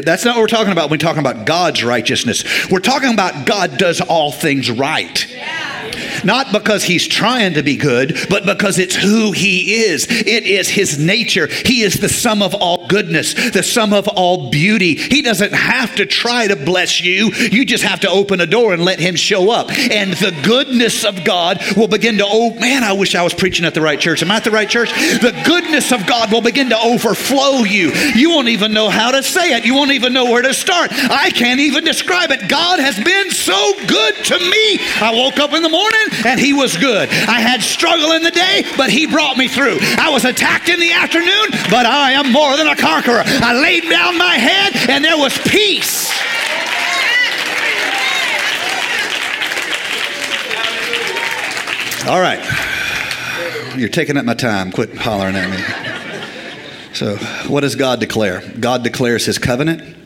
that's 0.00 0.24
not 0.24 0.36
what 0.36 0.42
we're 0.42 0.46
talking 0.48 0.72
about 0.72 0.90
when 0.90 0.98
we're 0.98 1.06
talking 1.06 1.20
about 1.20 1.46
God's 1.46 1.84
righteousness. 1.84 2.44
We're 2.70 2.80
talking 2.80 3.12
about 3.12 3.46
God 3.46 3.78
does 3.78 4.00
all 4.00 4.32
things 4.32 4.70
right. 4.70 5.26
Yeah. 5.30 5.55
Not 6.24 6.52
because 6.52 6.84
he's 6.84 7.06
trying 7.06 7.54
to 7.54 7.62
be 7.62 7.76
good, 7.76 8.18
but 8.28 8.46
because 8.46 8.78
it's 8.78 8.94
who 8.94 9.32
he 9.32 9.74
is. 9.74 10.06
It 10.08 10.44
is 10.44 10.68
his 10.68 10.98
nature. 10.98 11.46
He 11.46 11.82
is 11.82 11.94
the 11.94 12.08
sum 12.08 12.42
of 12.42 12.54
all 12.54 12.86
goodness, 12.86 13.34
the 13.50 13.62
sum 13.62 13.92
of 13.92 14.08
all 14.08 14.50
beauty. 14.50 14.94
He 14.94 15.22
doesn't 15.22 15.52
have 15.52 15.94
to 15.96 16.06
try 16.06 16.46
to 16.48 16.56
bless 16.56 17.00
you. 17.00 17.32
You 17.32 17.64
just 17.64 17.84
have 17.84 18.00
to 18.00 18.10
open 18.10 18.40
a 18.40 18.46
door 18.46 18.72
and 18.72 18.84
let 18.84 19.00
him 19.00 19.16
show 19.16 19.50
up. 19.50 19.70
And 19.70 20.12
the 20.14 20.38
goodness 20.44 21.04
of 21.04 21.24
God 21.24 21.62
will 21.76 21.88
begin 21.88 22.18
to, 22.18 22.24
oh 22.26 22.54
man, 22.54 22.84
I 22.84 22.92
wish 22.92 23.14
I 23.14 23.22
was 23.22 23.34
preaching 23.34 23.64
at 23.64 23.74
the 23.74 23.80
right 23.80 24.00
church. 24.00 24.22
Am 24.22 24.30
I 24.30 24.36
at 24.36 24.44
the 24.44 24.50
right 24.50 24.68
church? 24.68 24.90
The 24.90 25.40
goodness 25.44 25.92
of 25.92 26.06
God 26.06 26.32
will 26.32 26.42
begin 26.42 26.70
to 26.70 26.78
overflow 26.78 27.64
you. 27.64 27.92
You 28.14 28.30
won't 28.30 28.48
even 28.48 28.72
know 28.72 28.88
how 28.88 29.10
to 29.10 29.22
say 29.22 29.56
it. 29.56 29.64
You 29.64 29.74
won't 29.74 29.92
even 29.92 30.12
know 30.12 30.24
where 30.26 30.42
to 30.42 30.54
start. 30.54 30.90
I 30.92 31.30
can't 31.30 31.60
even 31.60 31.84
describe 31.84 32.30
it. 32.30 32.48
God 32.48 32.78
has 32.78 32.96
been 33.02 33.30
so 33.30 33.74
good 33.86 34.14
to 34.24 34.38
me. 34.38 34.78
I 35.00 35.12
woke 35.14 35.38
up 35.38 35.52
in 35.52 35.62
the 35.62 35.68
morning 35.68 36.06
and 36.24 36.40
he 36.40 36.52
was 36.52 36.76
good. 36.76 37.08
I 37.08 37.40
had 37.40 37.62
struggle 37.62 38.12
in 38.12 38.22
the 38.22 38.30
day, 38.30 38.64
but 38.76 38.90
he 38.90 39.06
brought 39.06 39.36
me 39.36 39.48
through. 39.48 39.78
I 39.98 40.10
was 40.10 40.24
attacked 40.24 40.68
in 40.68 40.80
the 40.80 40.92
afternoon, 40.92 41.50
but 41.70 41.86
I 41.86 42.12
am 42.12 42.32
more 42.32 42.56
than 42.56 42.66
a 42.66 42.76
conqueror. 42.76 43.22
I 43.24 43.58
laid 43.60 43.88
down 43.88 44.16
my 44.18 44.34
head 44.34 44.90
and 44.90 45.04
there 45.04 45.18
was 45.18 45.36
peace. 45.38 46.10
All 52.06 52.20
right. 52.20 52.40
You're 53.76 53.88
taking 53.88 54.16
up 54.16 54.24
my 54.24 54.34
time. 54.34 54.70
Quit 54.70 54.96
hollering 54.96 55.34
at 55.34 55.50
me. 55.50 56.94
So, 56.94 57.16
what 57.48 57.60
does 57.60 57.74
God 57.74 58.00
declare? 58.00 58.42
God 58.58 58.84
declares 58.84 59.26
his 59.26 59.38
covenant. 59.38 59.96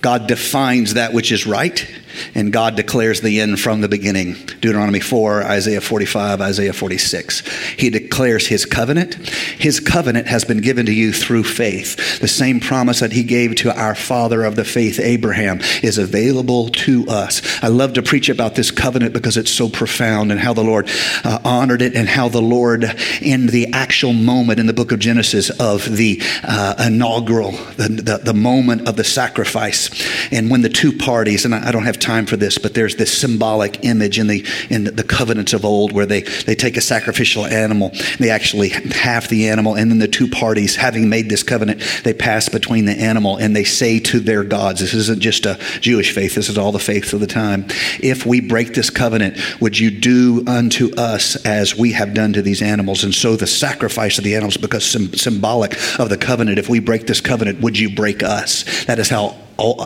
God 0.00 0.26
defines 0.26 0.94
that 0.94 1.12
which 1.12 1.30
is 1.30 1.46
right 1.46 1.86
and 2.34 2.52
God 2.52 2.76
declares 2.76 3.20
the 3.20 3.40
end 3.40 3.60
from 3.60 3.80
the 3.80 3.88
beginning. 3.88 4.34
Deuteronomy 4.60 5.00
4, 5.00 5.44
Isaiah 5.44 5.80
45, 5.80 6.40
Isaiah 6.40 6.72
46. 6.72 7.46
He 7.78 7.90
declares 7.90 8.46
his 8.46 8.66
covenant. 8.66 9.14
His 9.14 9.80
covenant 9.80 10.26
has 10.26 10.44
been 10.44 10.60
given 10.60 10.86
to 10.86 10.92
you 10.92 11.12
through 11.12 11.44
faith. 11.44 12.20
The 12.20 12.28
same 12.28 12.60
promise 12.60 13.00
that 13.00 13.12
he 13.12 13.22
gave 13.22 13.54
to 13.56 13.76
our 13.78 13.94
father 13.94 14.44
of 14.44 14.56
the 14.56 14.64
faith, 14.64 14.98
Abraham, 15.00 15.60
is 15.82 15.98
available 15.98 16.68
to 16.68 17.06
us. 17.08 17.42
I 17.62 17.68
love 17.68 17.94
to 17.94 18.02
preach 18.02 18.28
about 18.28 18.54
this 18.54 18.70
covenant 18.70 19.12
because 19.12 19.36
it's 19.36 19.50
so 19.50 19.68
profound 19.68 20.30
and 20.30 20.40
how 20.40 20.52
the 20.52 20.64
Lord 20.64 20.88
uh, 21.24 21.38
honored 21.44 21.82
it 21.82 21.94
and 21.94 22.08
how 22.08 22.28
the 22.28 22.42
Lord, 22.42 22.84
in 23.20 23.46
the 23.46 23.68
actual 23.72 24.12
moment 24.12 24.60
in 24.60 24.66
the 24.66 24.72
book 24.72 24.92
of 24.92 24.98
Genesis 24.98 25.50
of 25.60 25.96
the 25.96 26.20
uh, 26.42 26.74
inaugural, 26.86 27.52
the, 27.76 27.88
the, 27.88 28.20
the 28.22 28.34
moment 28.34 28.88
of 28.88 28.96
the 28.96 29.04
sacrifice, 29.04 29.90
and 30.32 30.50
when 30.50 30.62
the 30.62 30.68
two 30.68 30.96
parties, 30.96 31.44
and 31.44 31.54
I, 31.54 31.68
I 31.68 31.72
don't 31.72 31.84
have 31.84 31.98
time 32.04 32.26
for 32.26 32.36
this, 32.36 32.58
but 32.58 32.74
there's 32.74 32.96
this 32.96 33.16
symbolic 33.16 33.84
image 33.84 34.18
in 34.18 34.26
the 34.26 34.46
in 34.70 34.84
the 34.84 35.02
covenants 35.02 35.52
of 35.52 35.64
old 35.64 35.92
where 35.92 36.06
they 36.06 36.20
they 36.20 36.54
take 36.54 36.76
a 36.76 36.80
sacrificial 36.80 37.46
animal, 37.46 37.90
they 38.18 38.30
actually 38.30 38.68
half 38.68 39.28
the 39.28 39.48
animal, 39.48 39.74
and 39.74 39.90
then 39.90 39.98
the 39.98 40.08
two 40.08 40.28
parties, 40.28 40.76
having 40.76 41.08
made 41.08 41.28
this 41.28 41.42
covenant, 41.42 41.80
they 42.04 42.12
pass 42.12 42.48
between 42.48 42.84
the 42.84 42.92
animal 42.92 43.36
and 43.36 43.56
they 43.56 43.64
say 43.64 43.98
to 43.98 44.20
their 44.20 44.44
gods, 44.44 44.80
this 44.80 44.94
isn't 44.94 45.20
just 45.20 45.46
a 45.46 45.58
Jewish 45.80 46.12
faith, 46.12 46.34
this 46.34 46.48
is 46.48 46.58
all 46.58 46.72
the 46.72 46.78
faiths 46.78 47.12
of 47.12 47.20
the 47.20 47.26
time. 47.26 47.66
If 48.00 48.26
we 48.26 48.40
break 48.40 48.74
this 48.74 48.90
covenant, 48.90 49.38
would 49.60 49.78
you 49.78 49.90
do 49.90 50.44
unto 50.46 50.94
us 50.96 51.36
as 51.44 51.76
we 51.76 51.92
have 51.92 52.14
done 52.14 52.32
to 52.34 52.42
these 52.42 52.62
animals? 52.62 53.04
And 53.04 53.14
so 53.14 53.36
the 53.36 53.46
sacrifice 53.46 54.18
of 54.18 54.24
the 54.24 54.34
animals 54.34 54.56
because 54.56 54.84
symbolic 54.84 55.72
of 55.98 56.08
the 56.08 56.18
covenant. 56.18 56.58
If 56.58 56.68
we 56.68 56.80
break 56.80 57.06
this 57.06 57.20
covenant, 57.20 57.60
would 57.60 57.78
you 57.78 57.94
break 57.94 58.22
us? 58.22 58.84
That 58.84 58.98
is 58.98 59.08
how 59.08 59.36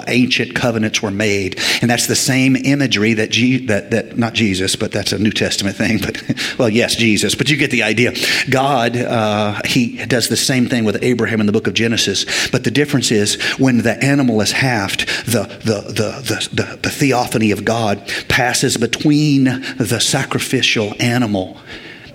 ancient 0.08 0.54
covenants 0.54 1.02
were 1.02 1.10
made. 1.10 1.60
And 1.82 1.90
that's 1.90 2.06
the 2.06 2.16
same 2.16 2.56
imagery 2.56 3.14
that, 3.14 3.30
Je- 3.30 3.66
that, 3.66 3.90
that, 3.90 4.16
not 4.16 4.34
Jesus, 4.34 4.76
but 4.76 4.92
that's 4.92 5.12
a 5.12 5.18
New 5.18 5.30
Testament 5.30 5.76
thing, 5.76 5.98
but, 5.98 6.22
well, 6.58 6.68
yes, 6.68 6.96
Jesus, 6.96 7.34
but 7.34 7.50
you 7.50 7.56
get 7.56 7.70
the 7.70 7.82
idea. 7.82 8.12
God, 8.50 8.96
uh, 8.96 9.60
he 9.64 10.04
does 10.06 10.28
the 10.28 10.36
same 10.36 10.68
thing 10.68 10.84
with 10.84 11.02
Abraham 11.02 11.40
in 11.40 11.46
the 11.46 11.52
book 11.52 11.66
of 11.66 11.74
Genesis. 11.74 12.48
But 12.50 12.64
the 12.64 12.70
difference 12.70 13.10
is 13.10 13.40
when 13.58 13.78
the 13.78 14.02
animal 14.02 14.40
is 14.40 14.52
halved, 14.52 15.08
the, 15.26 15.42
the, 15.64 15.82
the, 15.92 16.10
the, 16.22 16.48
the, 16.52 16.76
the 16.76 16.90
theophany 16.90 17.50
of 17.50 17.64
God 17.64 18.02
passes 18.28 18.76
between 18.76 19.44
the 19.44 20.00
sacrificial 20.00 20.94
animal 21.00 21.58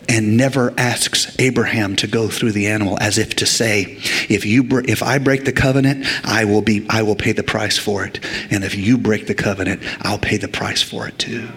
and 0.09 0.37
never 0.37 0.73
asks 0.77 1.35
Abraham 1.39 1.95
to 1.97 2.07
go 2.07 2.27
through 2.27 2.51
the 2.51 2.67
animal 2.67 2.97
as 2.99 3.17
if 3.17 3.35
to 3.37 3.45
say, 3.45 3.97
if 4.29 4.45
you 4.45 4.67
if 4.85 5.01
I 5.03 5.17
break 5.17 5.45
the 5.45 5.51
covenant, 5.51 6.05
I 6.23 6.45
will 6.45 6.61
be 6.61 6.85
I 6.89 7.01
will 7.03 7.15
pay 7.15 7.31
the 7.31 7.43
price 7.43 7.77
for 7.77 8.05
it. 8.05 8.19
And 8.51 8.63
if 8.63 8.75
you 8.75 8.97
break 8.97 9.27
the 9.27 9.35
covenant, 9.35 9.81
I'll 10.01 10.19
pay 10.19 10.37
the 10.37 10.47
price 10.47 10.81
for 10.81 11.07
it 11.07 11.17
too. 11.17 11.49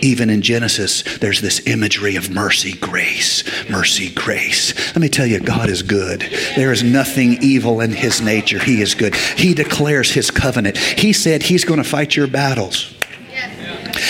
Even 0.00 0.30
in 0.30 0.42
Genesis, 0.42 1.02
there's 1.18 1.40
this 1.40 1.66
imagery 1.66 2.16
of 2.16 2.30
mercy, 2.30 2.72
grace, 2.72 3.44
mercy, 3.68 4.10
grace. 4.10 4.74
Let 4.88 5.02
me 5.02 5.08
tell 5.08 5.26
you, 5.26 5.40
God 5.40 5.68
is 5.68 5.82
good. 5.82 6.20
There 6.56 6.72
is 6.72 6.82
nothing 6.82 7.38
evil 7.42 7.80
in 7.80 7.92
His 7.92 8.20
nature. 8.20 8.58
He 8.58 8.80
is 8.80 8.94
good. 8.94 9.14
He 9.14 9.54
declares 9.54 10.12
His 10.12 10.30
covenant. 10.30 10.78
He 10.78 11.12
said 11.12 11.42
He's 11.42 11.64
going 11.64 11.82
to 11.82 11.88
fight 11.88 12.16
your 12.16 12.26
battles. 12.26 12.93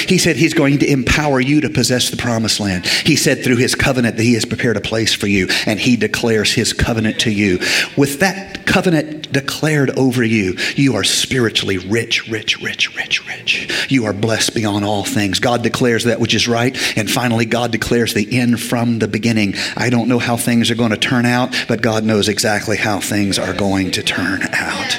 He 0.08 0.18
said 0.18 0.36
he's 0.36 0.54
going 0.54 0.78
to 0.80 0.90
empower 0.90 1.40
you 1.40 1.60
to 1.62 1.70
possess 1.70 2.10
the 2.10 2.16
promised 2.16 2.60
land. 2.60 2.86
He 2.86 3.16
said 3.16 3.42
through 3.42 3.56
his 3.56 3.74
covenant 3.74 4.16
that 4.16 4.22
he 4.22 4.34
has 4.34 4.44
prepared 4.44 4.76
a 4.76 4.80
place 4.80 5.14
for 5.14 5.26
you, 5.26 5.48
and 5.66 5.78
he 5.80 5.96
declares 5.96 6.52
his 6.52 6.72
covenant 6.72 7.20
to 7.20 7.30
you. 7.30 7.58
With 7.96 8.20
that 8.20 8.66
covenant 8.66 9.32
declared 9.32 9.90
over 9.98 10.22
you, 10.22 10.56
you 10.74 10.96
are 10.96 11.04
spiritually 11.04 11.78
rich, 11.78 12.28
rich, 12.28 12.60
rich, 12.60 12.96
rich, 12.96 13.26
rich. 13.26 13.86
You 13.90 14.06
are 14.06 14.12
blessed 14.12 14.54
beyond 14.54 14.84
all 14.84 15.04
things. 15.04 15.38
God 15.38 15.62
declares 15.62 16.04
that 16.04 16.20
which 16.20 16.34
is 16.34 16.48
right, 16.48 16.76
and 16.96 17.10
finally, 17.10 17.44
God 17.44 17.72
declares 17.72 18.14
the 18.14 18.38
end 18.38 18.60
from 18.60 18.98
the 18.98 19.08
beginning. 19.08 19.54
I 19.76 19.90
don't 19.90 20.08
know 20.08 20.18
how 20.18 20.36
things 20.36 20.70
are 20.70 20.76
going 20.76 20.90
to 20.90 20.96
turn 20.96 21.26
out, 21.26 21.54
but 21.68 21.82
God 21.82 22.04
knows 22.04 22.28
exactly 22.28 22.76
how 22.76 23.00
things 23.00 23.38
are 23.38 23.54
going 23.54 23.90
to 23.92 24.02
turn 24.02 24.42
out. 24.52 24.98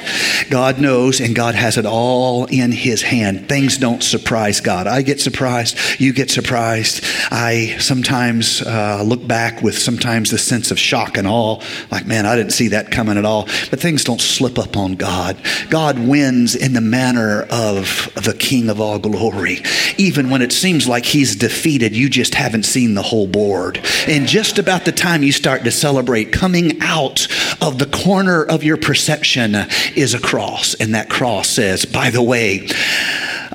God 0.49 0.79
knows, 0.79 1.19
and 1.19 1.35
God 1.35 1.55
has 1.55 1.77
it 1.77 1.85
all 1.85 2.45
in 2.45 2.71
his 2.71 3.01
hand. 3.01 3.49
Things 3.49 3.77
don't 3.77 4.03
surprise 4.03 4.61
God. 4.61 4.87
I 4.95 5.01
get 5.01 5.19
surprised. 5.19 5.77
You 5.99 6.13
get 6.13 6.31
surprised. 6.31 7.03
I 7.29 7.75
sometimes 7.79 8.61
uh, 8.61 9.03
look 9.05 9.27
back 9.27 9.61
with 9.61 9.77
sometimes 9.77 10.31
the 10.31 10.37
sense 10.37 10.71
of 10.71 10.79
shock 10.79 11.17
and 11.17 11.27
awe, 11.27 11.61
like, 11.91 12.05
man, 12.05 12.25
I 12.25 12.37
didn't 12.37 12.53
see 12.53 12.69
that 12.69 12.91
coming 12.91 13.17
at 13.17 13.25
all. 13.25 13.43
But 13.69 13.81
things 13.81 14.05
don't 14.05 14.21
slip 14.21 14.57
up 14.57 14.77
on 14.77 14.95
God. 14.95 15.37
God 15.69 15.99
wins 15.99 16.55
in 16.55 16.71
the 16.71 16.79
manner 16.79 17.41
of 17.51 18.09
the 18.15 18.33
King 18.39 18.69
of 18.69 18.79
all 18.79 18.97
glory. 18.97 19.57
Even 19.97 20.29
when 20.29 20.41
it 20.41 20.53
seems 20.53 20.87
like 20.87 21.03
he's 21.03 21.35
defeated, 21.35 21.93
you 21.93 22.09
just 22.09 22.33
haven't 22.33 22.63
seen 22.63 22.93
the 22.93 23.01
whole 23.01 23.27
board. 23.27 23.81
And 24.07 24.27
just 24.27 24.59
about 24.59 24.85
the 24.85 24.93
time 24.93 25.23
you 25.23 25.33
start 25.33 25.65
to 25.65 25.71
celebrate, 25.71 26.31
coming 26.31 26.79
out 26.79 27.27
of 27.61 27.79
the 27.79 27.85
corner 27.87 28.45
of 28.45 28.63
your 28.63 28.77
perception 28.77 29.55
is 29.97 30.13
a 30.13 30.21
cross. 30.21 30.73
And 30.75 30.95
that 30.95 31.09
cross 31.09 31.49
says, 31.49 31.83
by 31.83 32.11
the 32.11 32.23
way, 32.23 32.69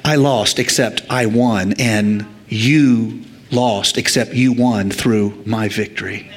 I 0.05 0.17
lost, 0.17 0.59
except 0.59 1.03
I 1.11 1.27
won, 1.27 1.75
and 1.79 2.27
you 2.49 3.23
lost 3.51 3.99
except 3.99 4.33
you 4.35 4.53
won 4.53 4.91
through 4.91 5.43
my 5.45 5.69
victory. 5.69 6.31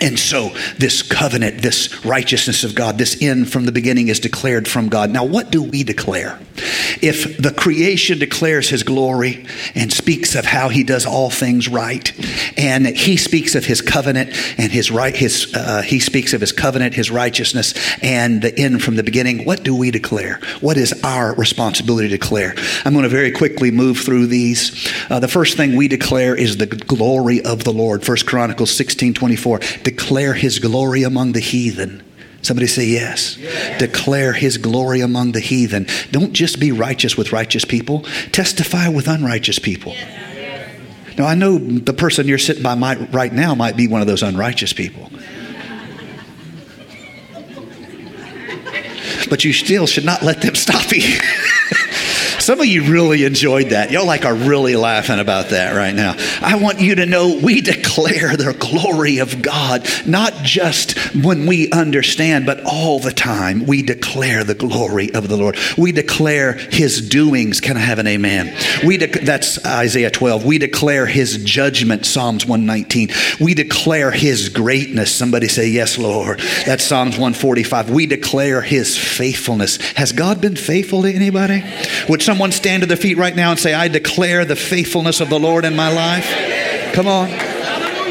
And 0.00 0.18
so, 0.18 0.50
this 0.78 1.02
covenant, 1.02 1.62
this 1.62 2.04
righteousness 2.04 2.64
of 2.64 2.74
God, 2.74 2.98
this 2.98 3.22
end 3.22 3.50
from 3.50 3.64
the 3.64 3.72
beginning 3.72 4.08
is 4.08 4.20
declared 4.20 4.68
from 4.68 4.88
God. 4.88 5.10
Now, 5.10 5.24
what 5.24 5.50
do 5.50 5.62
we 5.62 5.84
declare? 5.84 6.38
If 7.02 7.38
the 7.38 7.52
creation 7.52 8.18
declares 8.18 8.68
his 8.68 8.82
glory 8.82 9.46
and 9.74 9.92
speaks 9.92 10.34
of 10.34 10.44
how 10.44 10.68
he 10.68 10.84
does 10.84 11.06
all 11.06 11.30
things 11.30 11.68
right, 11.68 12.12
and 12.58 12.86
he 12.86 13.16
speaks 13.16 13.54
of 13.54 13.64
his 13.64 13.80
covenant 13.80 14.30
and 14.58 14.70
his 14.70 14.90
right, 14.90 15.14
his, 15.14 15.54
uh, 15.54 15.82
he 15.82 16.00
speaks 16.00 16.32
of 16.32 16.40
his 16.40 16.52
covenant, 16.52 16.94
his 16.94 17.10
righteousness, 17.10 17.74
and 18.02 18.42
the 18.42 18.58
end 18.58 18.82
from 18.82 18.96
the 18.96 19.02
beginning, 19.02 19.44
what 19.44 19.62
do 19.62 19.74
we 19.74 19.90
declare? 19.90 20.40
What 20.60 20.76
is 20.76 20.92
our 21.04 21.34
responsibility 21.34 22.08
to 22.08 22.18
declare? 22.18 22.54
I'm 22.84 22.92
going 22.92 23.04
to 23.04 23.08
very 23.08 23.30
quickly 23.30 23.70
move 23.70 23.98
through 23.98 24.26
these. 24.26 24.90
Uh, 25.10 25.20
the 25.20 25.28
first 25.28 25.56
thing 25.56 25.76
we 25.76 25.88
declare 25.88 26.34
is 26.34 26.56
the 26.56 26.66
glory 26.66 27.42
of 27.42 27.64
the 27.64 27.72
Lord. 27.72 28.04
First 28.04 28.26
Chronicles 28.26 28.70
16 28.70 29.14
24 29.14 29.60
declare 29.86 30.34
his 30.34 30.58
glory 30.58 31.04
among 31.04 31.30
the 31.30 31.38
heathen. 31.38 32.02
Somebody 32.42 32.66
say 32.66 32.86
yes. 32.86 33.36
yes. 33.36 33.78
Declare 33.78 34.32
his 34.32 34.58
glory 34.58 35.00
among 35.00 35.30
the 35.30 35.38
heathen. 35.38 35.86
Don't 36.10 36.32
just 36.32 36.58
be 36.58 36.72
righteous 36.72 37.16
with 37.16 37.32
righteous 37.32 37.64
people, 37.64 38.00
testify 38.32 38.88
with 38.88 39.06
unrighteous 39.06 39.60
people. 39.60 39.92
Yes. 39.92 40.76
Now, 41.16 41.26
I 41.26 41.36
know 41.36 41.56
the 41.58 41.92
person 41.92 42.26
you're 42.26 42.36
sitting 42.36 42.64
by 42.64 42.74
might, 42.74 43.14
right 43.14 43.32
now 43.32 43.54
might 43.54 43.76
be 43.76 43.86
one 43.86 44.00
of 44.00 44.08
those 44.08 44.24
unrighteous 44.24 44.72
people. 44.72 45.08
But 49.30 49.44
you 49.44 49.52
still 49.52 49.86
should 49.86 50.04
not 50.04 50.22
let 50.22 50.42
them 50.42 50.56
stop 50.56 50.90
you. 50.90 51.20
Some 52.46 52.60
of 52.60 52.66
you 52.66 52.84
really 52.84 53.24
enjoyed 53.24 53.70
that. 53.70 53.90
Y'all 53.90 54.06
like 54.06 54.24
are 54.24 54.32
really 54.32 54.76
laughing 54.76 55.18
about 55.18 55.48
that 55.48 55.74
right 55.74 55.92
now. 55.92 56.14
I 56.40 56.54
want 56.54 56.78
you 56.78 56.94
to 56.94 57.04
know 57.04 57.40
we 57.42 57.60
declare 57.76 58.36
the 58.36 58.54
glory 58.56 59.18
of 59.18 59.42
God, 59.42 59.84
not 60.06 60.32
just 60.44 60.96
when 61.24 61.46
we 61.46 61.68
understand, 61.72 62.46
but 62.46 62.64
all 62.64 63.00
the 63.00 63.10
time. 63.10 63.66
We 63.66 63.82
declare 63.82 64.44
the 64.44 64.54
glory 64.54 65.12
of 65.12 65.28
the 65.28 65.36
Lord. 65.36 65.58
We 65.76 65.90
declare 65.90 66.52
his 66.52 67.08
doings. 67.08 67.60
Can 67.60 67.76
I 67.76 67.80
have 67.80 67.98
an 67.98 68.06
amen? 68.06 68.56
We 68.86 68.96
de- 68.96 69.24
that's 69.24 69.66
Isaiah 69.66 70.12
12. 70.12 70.44
We 70.44 70.58
declare 70.58 71.06
his 71.06 71.42
judgment, 71.42 72.06
Psalms 72.06 72.46
119. 72.46 73.08
We 73.40 73.54
declare 73.54 74.12
his 74.12 74.50
greatness. 74.50 75.12
Somebody 75.12 75.48
say, 75.48 75.66
Yes, 75.66 75.98
Lord. 75.98 76.38
That's 76.64 76.84
Psalms 76.84 77.16
145. 77.16 77.90
We 77.90 78.06
declare 78.06 78.62
his 78.62 78.96
faithfulness. 78.96 79.78
Has 79.94 80.12
God 80.12 80.40
been 80.40 80.54
faithful 80.54 81.02
to 81.02 81.12
anybody? 81.12 81.64
Would 82.08 82.22
some 82.22 82.35
someone 82.36 82.52
stand 82.52 82.82
to 82.82 82.86
their 82.86 82.98
feet 82.98 83.16
right 83.16 83.34
now 83.34 83.50
and 83.50 83.58
say, 83.58 83.72
I 83.72 83.88
declare 83.88 84.44
the 84.44 84.56
faithfulness 84.56 85.22
of 85.22 85.30
the 85.30 85.40
Lord 85.40 85.64
in 85.64 85.74
my 85.74 85.90
life? 85.90 86.92
Come 86.92 87.06
on. 87.06 87.30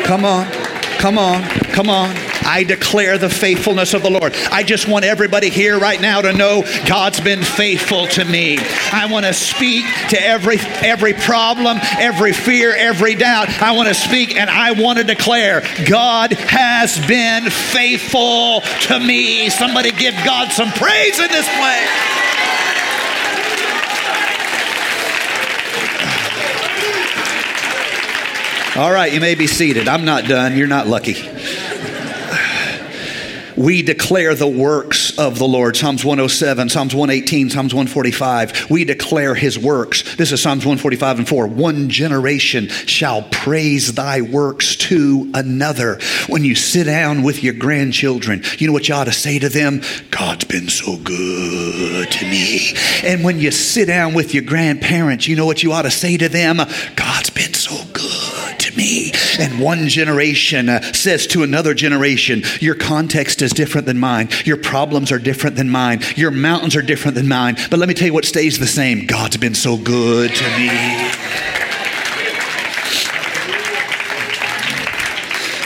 Come 0.03 0.25
on. 0.25 0.51
Come 0.97 1.19
on. 1.19 1.43
Come 1.43 1.89
on. 1.91 2.09
I 2.43 2.63
declare 2.63 3.19
the 3.19 3.29
faithfulness 3.29 3.93
of 3.93 4.01
the 4.01 4.09
Lord. 4.09 4.33
I 4.51 4.63
just 4.63 4.87
want 4.87 5.05
everybody 5.05 5.49
here 5.49 5.77
right 5.77 6.01
now 6.01 6.21
to 6.21 6.33
know 6.33 6.63
God's 6.87 7.19
been 7.19 7.43
faithful 7.43 8.07
to 8.07 8.25
me. 8.25 8.57
I 8.91 9.07
want 9.11 9.27
to 9.27 9.33
speak 9.33 9.85
to 10.09 10.19
every 10.19 10.57
every 10.81 11.13
problem, 11.13 11.77
every 11.99 12.33
fear, 12.33 12.73
every 12.75 13.13
doubt. 13.13 13.49
I 13.61 13.73
want 13.73 13.89
to 13.89 13.93
speak 13.93 14.35
and 14.37 14.49
I 14.49 14.71
want 14.71 14.97
to 14.97 15.03
declare 15.03 15.61
God 15.87 16.33
has 16.33 16.97
been 17.05 17.51
faithful 17.51 18.61
to 18.87 18.99
me. 18.99 19.49
Somebody 19.49 19.91
give 19.91 20.15
God 20.25 20.51
some 20.51 20.71
praise 20.71 21.19
in 21.19 21.27
this 21.27 21.47
place. 21.57 22.14
All 28.77 28.91
right, 28.91 29.13
you 29.13 29.21
may 29.21 29.35
be 29.35 29.47
seated. 29.47 29.87
I'm 29.87 30.03
not 30.03 30.25
done. 30.25 30.57
You're 30.57 30.67
not 30.67 30.85
lucky 30.85 31.13
we 33.57 33.81
declare 33.81 34.35
the 34.35 34.47
works 34.47 35.17
of 35.17 35.39
the 35.39 35.47
Lord. 35.47 35.75
Psalms 35.77 36.03
107, 36.03 36.69
Psalms 36.69 36.93
118, 36.93 37.49
Psalms 37.49 37.73
145. 37.73 38.69
We 38.69 38.83
declare 38.83 39.35
his 39.35 39.57
works. 39.57 40.15
This 40.15 40.31
is 40.31 40.41
Psalms 40.41 40.65
145 40.65 41.19
and 41.19 41.27
4. 41.27 41.47
One 41.47 41.89
generation 41.89 42.67
shall 42.67 43.23
praise 43.23 43.93
thy 43.93 44.21
works 44.21 44.75
to 44.75 45.31
another. 45.33 45.99
When 46.27 46.43
you 46.43 46.55
sit 46.55 46.85
down 46.85 47.23
with 47.23 47.43
your 47.43 47.53
grandchildren, 47.53 48.43
you 48.57 48.67
know 48.67 48.73
what 48.73 48.89
you 48.89 48.95
ought 48.95 49.05
to 49.05 49.13
say 49.13 49.39
to 49.39 49.49
them? 49.49 49.81
God's 50.11 50.45
been 50.45 50.67
so 50.67 50.97
good 50.97 52.11
to 52.11 52.25
me. 52.25 52.75
And 53.03 53.23
when 53.23 53.39
you 53.39 53.51
sit 53.51 53.87
down 53.87 54.13
with 54.13 54.33
your 54.33 54.43
grandparents, 54.43 55.27
you 55.27 55.35
know 55.35 55.45
what 55.45 55.63
you 55.63 55.71
ought 55.71 55.83
to 55.83 55.91
say 55.91 56.17
to 56.17 56.29
them? 56.29 56.57
God's 56.95 57.29
been 57.29 57.53
me. 58.75 59.11
And 59.39 59.59
one 59.59 59.87
generation 59.87 60.69
uh, 60.69 60.81
says 60.93 61.27
to 61.27 61.43
another 61.43 61.73
generation, 61.73 62.43
Your 62.59 62.75
context 62.75 63.41
is 63.41 63.51
different 63.51 63.87
than 63.87 63.99
mine. 63.99 64.29
Your 64.45 64.57
problems 64.57 65.11
are 65.11 65.19
different 65.19 65.55
than 65.55 65.69
mine. 65.69 66.01
Your 66.15 66.31
mountains 66.31 66.75
are 66.75 66.81
different 66.81 67.15
than 67.15 67.27
mine. 67.27 67.55
But 67.69 67.79
let 67.79 67.87
me 67.87 67.95
tell 67.95 68.07
you 68.07 68.13
what 68.13 68.25
stays 68.25 68.59
the 68.59 68.67
same 68.67 69.05
God's 69.05 69.37
been 69.37 69.55
so 69.55 69.77
good 69.77 70.31
to 70.33 70.57
me. 70.57 71.11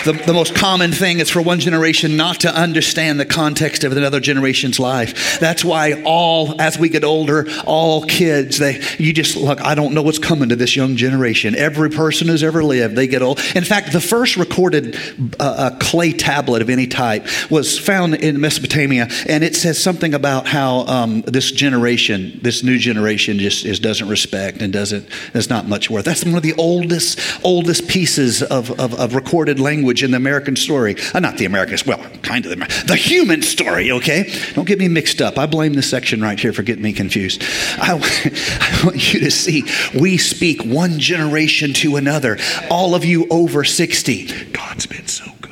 The, 0.10 0.14
the 0.26 0.34
most 0.34 0.56
common 0.56 0.92
thing 0.92 1.20
is 1.20 1.30
for 1.30 1.40
one 1.40 1.60
generation 1.60 2.18
not 2.18 2.40
to 2.40 2.52
understand 2.52 3.20
the 3.20 3.28
context 3.28 3.84
of 3.84 3.96
another 3.96 4.20
generation's 4.20 4.80
life. 4.80 5.40
That's 5.40 5.64
why 5.64 6.02
all, 6.02 6.60
as 6.60 6.80
we 6.80 6.90
get 6.90 7.04
older, 7.04 7.46
all 7.64 8.02
kids, 8.06 8.58
they, 8.58 8.82
you 8.98 9.14
just 9.14 9.38
look, 9.38 9.62
I 9.62 9.76
don't 9.76 9.94
know 9.94 10.02
what's 10.02 10.18
coming 10.18 10.50
to 10.50 10.56
this 10.56 10.76
young 10.76 10.96
generation. 10.96 11.54
Every 11.56 11.92
person 11.92 12.28
who's 12.28 12.42
ever 12.42 12.64
lived, 12.64 12.96
they 12.96 13.06
get 13.06 13.22
old. 13.22 13.40
In 13.54 13.64
fact, 13.64 13.94
the 13.94 14.02
first 14.02 14.36
recorded 14.36 14.98
uh, 15.40 15.78
clay 15.80 16.12
tablet 16.12 16.64
of 16.64 16.72
any 16.72 16.88
type 16.88 17.28
was 17.52 17.78
found 17.78 18.16
in 18.16 18.42
Mesopotamia, 18.42 19.10
and 19.28 19.44
it 19.44 19.56
says 19.56 19.80
something 19.80 20.16
about 20.16 20.48
how 20.48 20.88
um, 20.88 21.22
this 21.22 21.52
generation, 21.52 22.40
this 22.42 22.64
new 22.64 22.80
generation, 22.80 23.38
just 23.38 23.64
is, 23.64 23.80
doesn't 23.80 24.08
respect 24.08 24.64
and 24.64 24.74
doesn't, 24.74 25.08
is 25.36 25.52
not 25.52 25.68
much 25.68 25.88
worth. 25.92 26.06
That's 26.06 26.26
one 26.26 26.34
of 26.34 26.42
the 26.42 26.56
oldest, 26.56 27.20
oldest 27.46 27.88
pieces 27.88 28.42
of, 28.42 28.72
of, 28.80 29.00
of 29.00 29.14
recorded 29.14 29.60
language 29.60 29.99
language 30.00 30.04
in 30.04 30.12
the 30.12 30.18
American 30.18 30.56
story. 30.56 30.96
Uh, 31.14 31.20
not 31.20 31.38
the 31.38 31.46
American, 31.46 31.78
well, 31.86 32.00
kind 32.22 32.46
of 32.46 32.52
the, 32.52 32.84
the 32.88 32.96
human 32.96 33.42
story, 33.42 33.92
okay? 33.92 34.32
Don't 34.54 34.68
get 34.68 34.80
me 34.80 34.88
mixed 34.88 35.22
up. 35.22 35.38
I 35.38 35.46
blame 35.46 35.74
this 35.74 35.90
section 35.90 36.22
right 36.22 36.40
here 36.40 36.54
for 36.54 36.64
getting 36.64 36.84
me 36.84 36.94
confused. 36.94 37.44
I, 37.78 37.94
I 38.62 38.86
want 38.86 39.14
you 39.14 39.20
to 39.22 39.32
see 39.32 39.64
we 40.00 40.18
speak 40.18 40.64
one 40.64 41.00
generation 41.00 41.74
to 41.74 41.96
another. 41.96 42.38
All 42.70 42.96
of 42.96 43.06
you 43.06 43.28
over 43.30 43.64
60, 43.64 44.52
God's 44.52 44.86
been 44.86 45.08
so 45.08 45.26
good. 45.42 45.50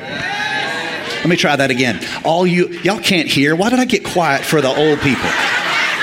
Let 0.00 1.26
me 1.26 1.36
try 1.36 1.56
that 1.56 1.70
again. 1.70 2.04
All 2.24 2.46
you, 2.46 2.68
y'all 2.82 3.00
can't 3.00 3.28
hear. 3.28 3.56
Why 3.56 3.70
did 3.70 3.78
I 3.78 3.86
get 3.86 4.04
quiet 4.04 4.44
for 4.44 4.60
the 4.60 4.68
old 4.68 5.00
people? 5.00 5.30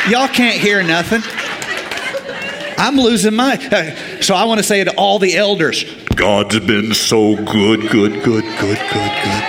Y'all 0.09 0.27
can't 0.27 0.59
hear 0.59 0.81
nothing. 0.81 1.21
I'm 2.81 2.97
losing 2.97 3.35
my. 3.35 3.53
Uh, 3.71 4.21
so 4.21 4.33
I 4.33 4.45
want 4.45 4.57
to 4.57 4.63
say 4.63 4.83
to 4.83 4.91
all 4.95 5.19
the 5.19 5.37
elders, 5.37 5.85
God's 6.15 6.59
been 6.61 6.95
so 6.95 7.35
good, 7.35 7.81
good, 7.91 8.23
good, 8.23 8.43
good, 8.43 8.79
good, 8.79 9.11
good. 9.23 9.43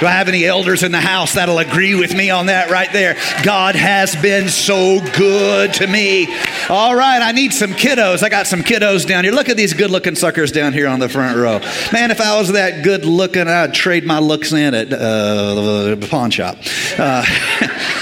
Do 0.00 0.06
I 0.06 0.12
have 0.12 0.26
any 0.28 0.46
elders 0.46 0.82
in 0.82 0.90
the 0.90 1.00
house 1.00 1.34
that'll 1.34 1.58
agree 1.58 1.94
with 1.94 2.12
me 2.12 2.30
on 2.30 2.46
that 2.46 2.70
right 2.70 2.92
there? 2.92 3.16
God 3.44 3.76
has 3.76 4.16
been 4.16 4.48
so 4.48 4.98
good 5.16 5.72
to 5.74 5.86
me. 5.86 6.26
All 6.68 6.96
right, 6.96 7.22
I 7.22 7.30
need 7.30 7.52
some 7.52 7.70
kiddos. 7.70 8.24
I 8.24 8.30
got 8.30 8.48
some 8.48 8.62
kiddos 8.62 9.06
down 9.06 9.22
here. 9.22 9.32
Look 9.32 9.48
at 9.48 9.56
these 9.56 9.72
good 9.72 9.92
looking 9.92 10.16
suckers 10.16 10.50
down 10.50 10.72
here 10.72 10.88
on 10.88 10.98
the 10.98 11.08
front 11.08 11.36
row. 11.36 11.60
Man, 11.92 12.10
if 12.10 12.20
I 12.20 12.36
was 12.36 12.50
that 12.52 12.82
good 12.82 13.04
looking, 13.04 13.46
I'd 13.46 13.74
trade 13.74 14.04
my 14.04 14.18
looks 14.18 14.52
in 14.52 14.74
at 14.74 14.92
uh, 14.92 15.94
the 15.94 16.08
pawn 16.10 16.32
shop. 16.32 16.56
Uh, 16.98 17.24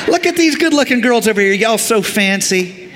look 0.08 0.24
at 0.24 0.36
these 0.36 0.56
good 0.56 0.72
looking 0.72 1.02
girls 1.02 1.28
over 1.28 1.40
here. 1.40 1.52
Y'all 1.52 1.76
so 1.76 2.00
fancy. 2.00 2.87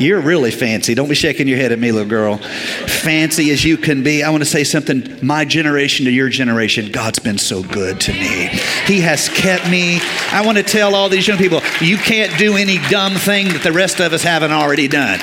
You're 0.00 0.20
really 0.20 0.50
fancy. 0.50 0.94
Don't 0.94 1.08
be 1.10 1.14
shaking 1.14 1.46
your 1.46 1.58
head 1.58 1.72
at 1.72 1.78
me, 1.78 1.92
little 1.92 2.08
girl. 2.08 2.38
Fancy 2.38 3.50
as 3.50 3.62
you 3.62 3.76
can 3.76 4.02
be. 4.02 4.22
I 4.22 4.30
want 4.30 4.42
to 4.42 4.48
say 4.48 4.64
something. 4.64 5.18
My 5.22 5.44
generation 5.44 6.06
to 6.06 6.10
your 6.10 6.30
generation, 6.30 6.90
God's 6.90 7.18
been 7.18 7.36
so 7.36 7.62
good 7.62 8.00
to 8.00 8.12
me. 8.12 8.48
He 8.86 9.00
has 9.02 9.28
kept 9.28 9.68
me. 9.68 10.00
I 10.32 10.42
want 10.44 10.56
to 10.56 10.64
tell 10.64 10.94
all 10.94 11.10
these 11.10 11.28
young 11.28 11.36
people, 11.36 11.60
you 11.82 11.98
can't 11.98 12.36
do 12.38 12.56
any 12.56 12.78
dumb 12.88 13.14
thing 13.14 13.48
that 13.48 13.62
the 13.62 13.72
rest 13.72 14.00
of 14.00 14.14
us 14.14 14.22
haven't 14.22 14.52
already 14.52 14.88
done, 14.88 15.20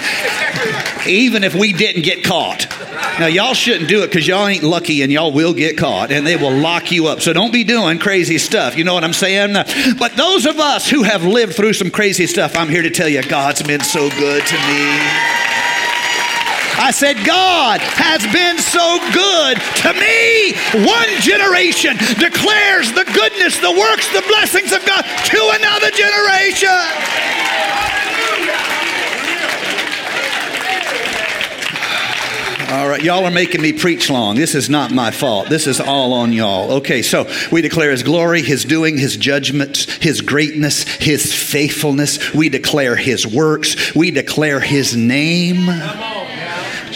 even 1.08 1.44
if 1.44 1.56
we 1.56 1.74
didn't 1.74 2.04
get 2.04 2.24
caught. 2.24 2.68
Now, 3.20 3.26
y'all 3.26 3.56
shouldn't 3.56 3.90
do 3.90 4.04
it 4.04 4.08
because 4.08 4.28
y'all 4.28 4.48
ain't 4.48 4.64
lucky 4.64 5.02
and 5.02 5.12
y'all 5.12 5.32
will 5.32 5.54
get 5.54 5.76
caught 5.76 6.12
and 6.12 6.26
they 6.26 6.36
will 6.36 6.56
lock 6.56 6.92
you 6.92 7.08
up. 7.08 7.20
So 7.22 7.34
don't 7.34 7.52
be 7.52 7.64
doing 7.64 7.98
crazy 7.98 8.38
stuff. 8.38 8.78
You 8.78 8.84
know 8.84 8.94
what 8.94 9.04
I'm 9.04 9.14
saying? 9.14 9.54
But 9.98 10.16
those 10.16 10.46
of 10.46 10.60
us 10.60 10.88
who 10.88 11.02
have 11.02 11.24
lived 11.24 11.56
through 11.56 11.74
some 11.74 11.90
crazy 11.90 12.28
stuff, 12.28 12.56
I'm 12.56 12.70
here 12.70 12.84
to 12.84 12.92
tell 12.92 13.10
you, 13.10 13.24
God's 13.24 13.64
been 13.64 13.82
so 13.82 14.10
good 14.10 14.46
to 14.46 14.56
me. 14.56 15.38
I 16.80 16.92
said, 16.94 17.18
God 17.26 17.82
has 17.82 18.22
been 18.30 18.62
so 18.62 19.02
good 19.10 19.58
to 19.82 19.98
me. 19.98 20.54
One 20.86 21.10
generation 21.26 21.98
declares 22.22 22.94
the 22.94 23.02
goodness, 23.18 23.58
the 23.58 23.74
works, 23.74 24.06
the 24.14 24.22
blessings 24.30 24.70
of 24.70 24.86
God 24.86 25.02
to 25.02 25.42
another 25.58 25.90
generation. 25.90 27.37
Right, 32.68 33.02
y'all 33.02 33.26
are 33.26 33.32
making 33.32 33.62
me 33.62 33.72
preach 33.72 34.10
long. 34.10 34.36
This 34.36 34.54
is 34.54 34.70
not 34.70 34.92
my 34.92 35.12
fault. 35.12 35.48
This 35.48 35.68
is 35.68 35.80
all 35.80 36.14
on 36.14 36.34
y'all. 36.34 36.74
Okay, 36.74 37.02
so 37.02 37.30
we 37.52 37.62
declare 37.62 37.92
His 37.92 38.04
glory, 38.04 38.42
His 38.42 38.66
doing, 38.66 38.98
His 38.98 39.16
judgments, 39.16 39.86
His 39.98 40.22
greatness, 40.22 40.84
His 40.84 41.34
faithfulness. 41.34 42.34
We 42.34 42.50
declare 42.50 42.98
His 42.98 43.26
works. 43.26 43.96
We 43.96 44.12
declare 44.12 44.60
His 44.60 44.96
name. 44.98 45.70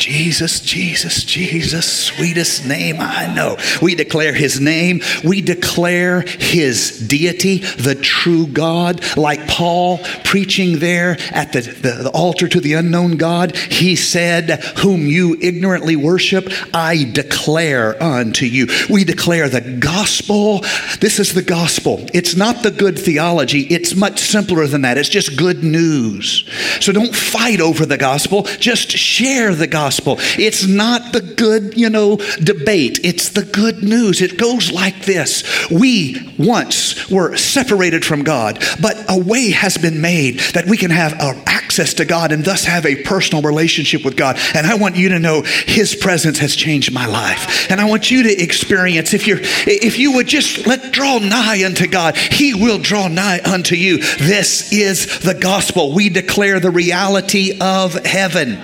Jesus, 0.01 0.61
Jesus, 0.61 1.23
Jesus, 1.23 1.85
sweetest 1.85 2.65
name 2.65 2.95
I 2.97 3.31
know. 3.35 3.57
We 3.83 3.93
declare 3.93 4.33
his 4.33 4.59
name. 4.59 5.01
We 5.23 5.41
declare 5.41 6.21
his 6.21 6.97
deity, 7.07 7.59
the 7.59 7.93
true 7.93 8.47
God. 8.47 9.15
Like 9.15 9.47
Paul 9.47 9.99
preaching 10.23 10.79
there 10.79 11.17
at 11.29 11.53
the, 11.53 11.61
the, 11.61 11.91
the, 12.05 12.09
altar 12.15 12.47
to 12.47 12.59
the 12.59 12.73
unknown 12.73 13.17
God, 13.17 13.55
he 13.55 13.95
said, 13.95 14.63
Whom 14.79 15.05
you 15.05 15.37
ignorantly 15.39 15.95
worship, 15.95 16.51
I 16.73 17.03
declare 17.03 18.01
unto 18.01 18.47
you. 18.47 18.69
We 18.89 19.03
declare 19.03 19.49
the 19.49 19.61
gospel. 19.61 20.61
This 20.99 21.19
is 21.19 21.35
the 21.35 21.43
gospel. 21.43 22.07
It's 22.11 22.35
not 22.35 22.63
the 22.63 22.71
good 22.71 22.97
theology, 22.97 23.67
it's 23.67 23.95
much 23.95 24.19
simpler 24.19 24.65
than 24.65 24.81
that. 24.81 24.97
It's 24.97 25.09
just 25.09 25.37
good 25.37 25.63
news. 25.63 26.49
So 26.79 26.91
don't 26.91 27.15
fight 27.15 27.61
over 27.61 27.85
the 27.85 27.99
gospel, 27.99 28.43
just 28.43 28.89
share 28.89 29.53
the 29.53 29.67
gospel 29.67 29.90
gospel. 29.91 30.15
It's 30.39 30.65
not 30.65 31.11
the 31.11 31.19
good, 31.19 31.77
you 31.77 31.89
know, 31.89 32.15
debate. 32.41 33.01
It's 33.03 33.27
the 33.27 33.43
good 33.43 33.83
news. 33.83 34.21
It 34.21 34.37
goes 34.37 34.71
like 34.71 35.03
this 35.03 35.43
We 35.69 36.33
once 36.39 37.09
were 37.09 37.35
separated 37.35 38.05
from 38.05 38.23
God, 38.23 38.63
but 38.81 38.95
a 39.09 39.21
way 39.21 39.51
has 39.51 39.77
been 39.77 39.99
made 39.99 40.39
that 40.53 40.65
we 40.67 40.77
can 40.77 40.91
have 40.91 41.13
access 41.45 41.93
to 41.95 42.05
God 42.05 42.31
and 42.31 42.45
thus 42.45 42.63
have 42.63 42.85
a 42.85 43.03
personal 43.03 43.41
relationship 43.41 44.05
with 44.05 44.15
God. 44.15 44.37
And 44.55 44.65
I 44.65 44.75
want 44.75 44.95
you 44.95 45.09
to 45.09 45.19
know 45.19 45.41
His 45.41 45.93
presence 45.93 46.39
has 46.39 46.55
changed 46.55 46.93
my 46.93 47.05
life. 47.05 47.69
And 47.69 47.81
I 47.81 47.89
want 47.89 48.09
you 48.09 48.23
to 48.23 48.41
experience 48.41 49.13
if 49.13 49.27
you're 49.27 49.39
if 49.41 49.99
you 49.99 50.13
would 50.13 50.27
just 50.27 50.65
let 50.65 50.93
draw 50.93 51.19
nigh 51.19 51.65
unto 51.65 51.85
God, 51.85 52.15
He 52.15 52.53
will 52.53 52.79
draw 52.79 53.09
nigh 53.09 53.41
unto 53.43 53.75
you. 53.75 53.97
This 53.97 54.71
is 54.71 55.19
the 55.19 55.33
gospel. 55.33 55.93
We 55.93 56.07
declare 56.07 56.61
the 56.61 56.71
reality 56.71 57.57
of 57.59 57.93
heaven. 58.05 58.61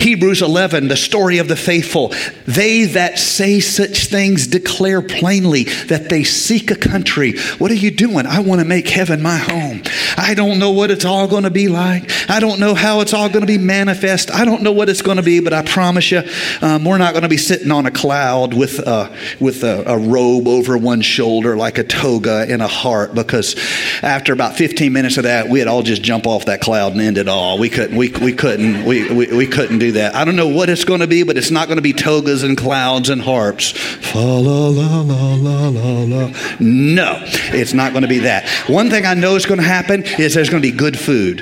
Hebrews 0.00 0.40
11 0.40 0.59
11, 0.60 0.88
the 0.88 0.96
story 0.96 1.38
of 1.38 1.48
the 1.48 1.56
faithful. 1.56 2.12
They 2.44 2.84
that 2.84 3.18
say 3.18 3.60
such 3.60 4.08
things 4.08 4.46
declare 4.46 5.00
plainly 5.00 5.64
that 5.64 6.10
they 6.10 6.22
seek 6.22 6.70
a 6.70 6.76
country. 6.76 7.38
What 7.56 7.70
are 7.70 7.74
you 7.74 7.90
doing? 7.90 8.26
I 8.26 8.40
want 8.40 8.60
to 8.60 8.66
make 8.66 8.86
heaven 8.86 9.22
my 9.22 9.38
home. 9.38 9.82
I 10.18 10.34
don't 10.34 10.58
know 10.58 10.70
what 10.70 10.90
it's 10.90 11.06
all 11.06 11.26
going 11.26 11.44
to 11.44 11.50
be 11.50 11.68
like. 11.68 12.10
I 12.28 12.40
don't 12.40 12.60
know 12.60 12.74
how 12.74 13.00
it's 13.00 13.14
all 13.14 13.30
going 13.30 13.40
to 13.40 13.46
be 13.46 13.56
manifest. 13.56 14.30
I 14.30 14.44
don't 14.44 14.62
know 14.62 14.72
what 14.72 14.90
it's 14.90 15.00
going 15.00 15.16
to 15.16 15.22
be, 15.22 15.40
but 15.40 15.54
I 15.54 15.62
promise 15.62 16.10
you, 16.10 16.22
um, 16.60 16.84
we're 16.84 16.98
not 16.98 17.14
going 17.14 17.22
to 17.22 17.30
be 17.30 17.38
sitting 17.38 17.70
on 17.70 17.86
a 17.86 17.90
cloud 17.90 18.52
with, 18.52 18.86
uh, 18.86 19.10
with 19.40 19.64
a, 19.64 19.82
a 19.86 19.96
robe 19.96 20.46
over 20.46 20.76
one 20.76 21.00
shoulder 21.00 21.56
like 21.56 21.78
a 21.78 21.84
toga 21.84 22.44
and 22.50 22.60
a 22.60 22.68
heart 22.68 23.14
because 23.14 23.56
after 24.02 24.34
about 24.34 24.56
15 24.56 24.92
minutes 24.92 25.16
of 25.16 25.22
that, 25.22 25.48
we'd 25.48 25.68
all 25.68 25.82
just 25.82 26.02
jump 26.02 26.26
off 26.26 26.44
that 26.44 26.60
cloud 26.60 26.92
and 26.92 27.00
end 27.00 27.16
it 27.16 27.28
all. 27.28 27.56
We 27.56 27.70
couldn't, 27.70 27.96
we, 27.96 28.10
we 28.10 28.34
couldn't, 28.34 28.84
we, 28.84 29.10
we, 29.10 29.34
we 29.34 29.46
couldn't 29.46 29.78
do 29.78 29.92
that. 29.92 30.14
I 30.14 30.26
don't 30.26 30.36
know 30.36 30.49
what 30.54 30.68
it's 30.68 30.84
going 30.84 31.00
to 31.00 31.06
be, 31.06 31.22
but 31.22 31.36
it's 31.36 31.50
not 31.50 31.66
going 31.68 31.76
to 31.76 31.82
be 31.82 31.92
togas 31.92 32.42
and 32.42 32.56
clouds 32.56 33.08
and 33.08 33.22
harps. 33.22 33.74
la 34.14 34.22
la 34.30 34.68
la 34.68 35.34
la 35.34 35.68
la 35.68 36.00
la. 36.02 36.32
No, 36.58 37.18
it's 37.24 37.72
not 37.74 37.92
going 37.92 38.02
to 38.02 38.08
be 38.08 38.20
that. 38.20 38.48
One 38.68 38.90
thing 38.90 39.06
I 39.06 39.14
know 39.14 39.36
is 39.36 39.46
going 39.46 39.60
to 39.60 39.66
happen 39.66 40.02
is 40.18 40.34
there's 40.34 40.50
going 40.50 40.62
to 40.62 40.70
be 40.70 40.76
good 40.76 40.98
food. 40.98 41.38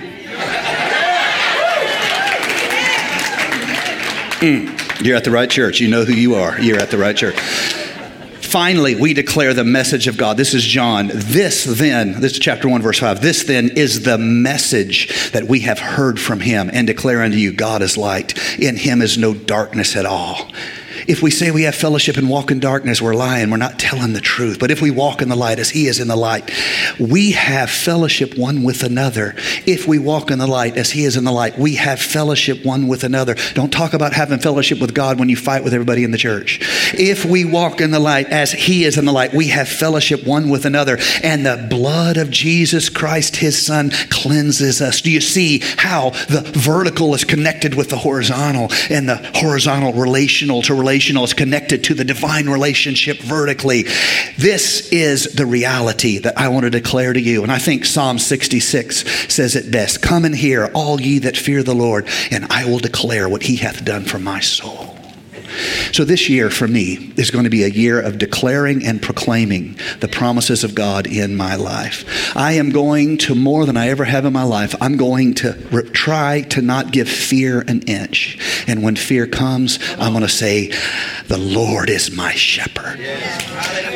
Mm, 4.40 5.04
you're 5.04 5.16
at 5.16 5.24
the 5.24 5.32
right 5.32 5.50
church. 5.50 5.80
You 5.80 5.88
know 5.88 6.04
who 6.04 6.12
you 6.12 6.36
are. 6.36 6.60
You're 6.60 6.78
at 6.78 6.90
the 6.90 6.98
right 6.98 7.16
church. 7.16 7.36
Finally, 8.48 8.94
we 8.94 9.12
declare 9.12 9.52
the 9.52 9.62
message 9.62 10.06
of 10.06 10.16
God. 10.16 10.38
This 10.38 10.54
is 10.54 10.64
John. 10.64 11.10
This 11.12 11.64
then, 11.64 12.18
this 12.18 12.32
is 12.32 12.38
chapter 12.38 12.66
1, 12.66 12.80
verse 12.80 12.98
5. 12.98 13.20
This 13.20 13.44
then 13.44 13.68
is 13.76 14.04
the 14.04 14.16
message 14.16 15.30
that 15.32 15.44
we 15.44 15.60
have 15.60 15.78
heard 15.78 16.18
from 16.18 16.40
him 16.40 16.70
and 16.72 16.86
declare 16.86 17.20
unto 17.20 17.36
you 17.36 17.52
God 17.52 17.82
is 17.82 17.98
light. 17.98 18.38
In 18.58 18.76
him 18.76 19.02
is 19.02 19.18
no 19.18 19.34
darkness 19.34 19.94
at 19.96 20.06
all. 20.06 20.50
If 21.08 21.22
we 21.22 21.30
say 21.30 21.50
we 21.50 21.62
have 21.62 21.74
fellowship 21.74 22.18
and 22.18 22.28
walk 22.28 22.50
in 22.50 22.60
darkness, 22.60 23.00
we're 23.00 23.14
lying. 23.14 23.48
We're 23.50 23.56
not 23.56 23.78
telling 23.78 24.12
the 24.12 24.20
truth. 24.20 24.58
But 24.58 24.70
if 24.70 24.82
we 24.82 24.90
walk 24.90 25.22
in 25.22 25.30
the 25.30 25.36
light 25.36 25.58
as 25.58 25.70
He 25.70 25.86
is 25.86 26.00
in 26.00 26.06
the 26.06 26.16
light, 26.16 26.50
we 27.00 27.32
have 27.32 27.70
fellowship 27.70 28.36
one 28.36 28.62
with 28.62 28.82
another. 28.82 29.34
If 29.64 29.88
we 29.88 29.98
walk 29.98 30.30
in 30.30 30.38
the 30.38 30.46
light 30.46 30.76
as 30.76 30.90
He 30.90 31.04
is 31.04 31.16
in 31.16 31.24
the 31.24 31.32
light, 31.32 31.58
we 31.58 31.76
have 31.76 31.98
fellowship 31.98 32.62
one 32.62 32.88
with 32.88 33.04
another. 33.04 33.36
Don't 33.54 33.72
talk 33.72 33.94
about 33.94 34.12
having 34.12 34.38
fellowship 34.38 34.82
with 34.82 34.92
God 34.92 35.18
when 35.18 35.30
you 35.30 35.36
fight 35.36 35.64
with 35.64 35.72
everybody 35.72 36.04
in 36.04 36.10
the 36.10 36.18
church. 36.18 36.58
If 36.92 37.24
we 37.24 37.46
walk 37.46 37.80
in 37.80 37.90
the 37.90 38.00
light 38.00 38.26
as 38.26 38.52
He 38.52 38.84
is 38.84 38.98
in 38.98 39.06
the 39.06 39.12
light, 39.12 39.32
we 39.32 39.48
have 39.48 39.66
fellowship 39.66 40.26
one 40.26 40.50
with 40.50 40.66
another. 40.66 40.98
And 41.22 41.46
the 41.46 41.66
blood 41.70 42.18
of 42.18 42.30
Jesus 42.30 42.90
Christ, 42.90 43.36
His 43.36 43.64
Son, 43.64 43.92
cleanses 44.10 44.82
us. 44.82 45.00
Do 45.00 45.10
you 45.10 45.22
see 45.22 45.60
how 45.78 46.10
the 46.10 46.42
vertical 46.54 47.14
is 47.14 47.24
connected 47.24 47.74
with 47.74 47.88
the 47.88 47.96
horizontal 47.96 48.68
and 48.90 49.08
the 49.08 49.16
horizontal 49.36 49.94
relational 49.94 50.60
to 50.62 50.74
relational? 50.74 50.97
Relational 50.98 51.22
is 51.22 51.32
connected 51.32 51.84
to 51.84 51.94
the 51.94 52.04
divine 52.04 52.48
relationship 52.48 53.18
vertically. 53.18 53.84
This 54.36 54.90
is 54.90 55.32
the 55.32 55.46
reality 55.46 56.18
that 56.18 56.36
I 56.36 56.48
want 56.48 56.64
to 56.64 56.70
declare 56.70 57.12
to 57.12 57.20
you. 57.20 57.44
And 57.44 57.52
I 57.52 57.58
think 57.58 57.84
Psalm 57.84 58.18
66 58.18 59.32
says 59.32 59.54
it 59.54 59.70
best 59.70 60.02
Come 60.02 60.24
and 60.24 60.34
hear, 60.34 60.66
all 60.74 61.00
ye 61.00 61.20
that 61.20 61.36
fear 61.36 61.62
the 61.62 61.72
Lord, 61.72 62.08
and 62.32 62.46
I 62.50 62.64
will 62.64 62.80
declare 62.80 63.28
what 63.28 63.44
he 63.44 63.54
hath 63.54 63.84
done 63.84 64.06
for 64.06 64.18
my 64.18 64.40
soul. 64.40 64.87
So, 65.92 66.04
this 66.04 66.28
year 66.28 66.50
for 66.50 66.68
me 66.68 67.12
is 67.16 67.30
going 67.30 67.44
to 67.44 67.50
be 67.50 67.64
a 67.64 67.68
year 67.68 68.00
of 68.00 68.18
declaring 68.18 68.84
and 68.84 69.00
proclaiming 69.00 69.78
the 70.00 70.08
promises 70.08 70.64
of 70.64 70.74
God 70.74 71.06
in 71.06 71.36
my 71.36 71.56
life. 71.56 72.36
I 72.36 72.52
am 72.52 72.70
going 72.70 73.18
to, 73.18 73.34
more 73.34 73.66
than 73.66 73.76
I 73.76 73.88
ever 73.88 74.04
have 74.04 74.24
in 74.24 74.32
my 74.32 74.42
life, 74.42 74.74
I'm 74.80 74.96
going 74.96 75.34
to 75.34 75.52
re- 75.70 75.88
try 75.90 76.42
to 76.50 76.62
not 76.62 76.92
give 76.92 77.08
fear 77.08 77.60
an 77.62 77.82
inch. 77.82 78.38
And 78.66 78.82
when 78.82 78.96
fear 78.96 79.26
comes, 79.26 79.78
I'm 79.98 80.12
going 80.12 80.22
to 80.22 80.28
say, 80.28 80.72
The 81.26 81.38
Lord 81.38 81.90
is 81.90 82.10
my 82.10 82.32
shepherd. 82.32 83.00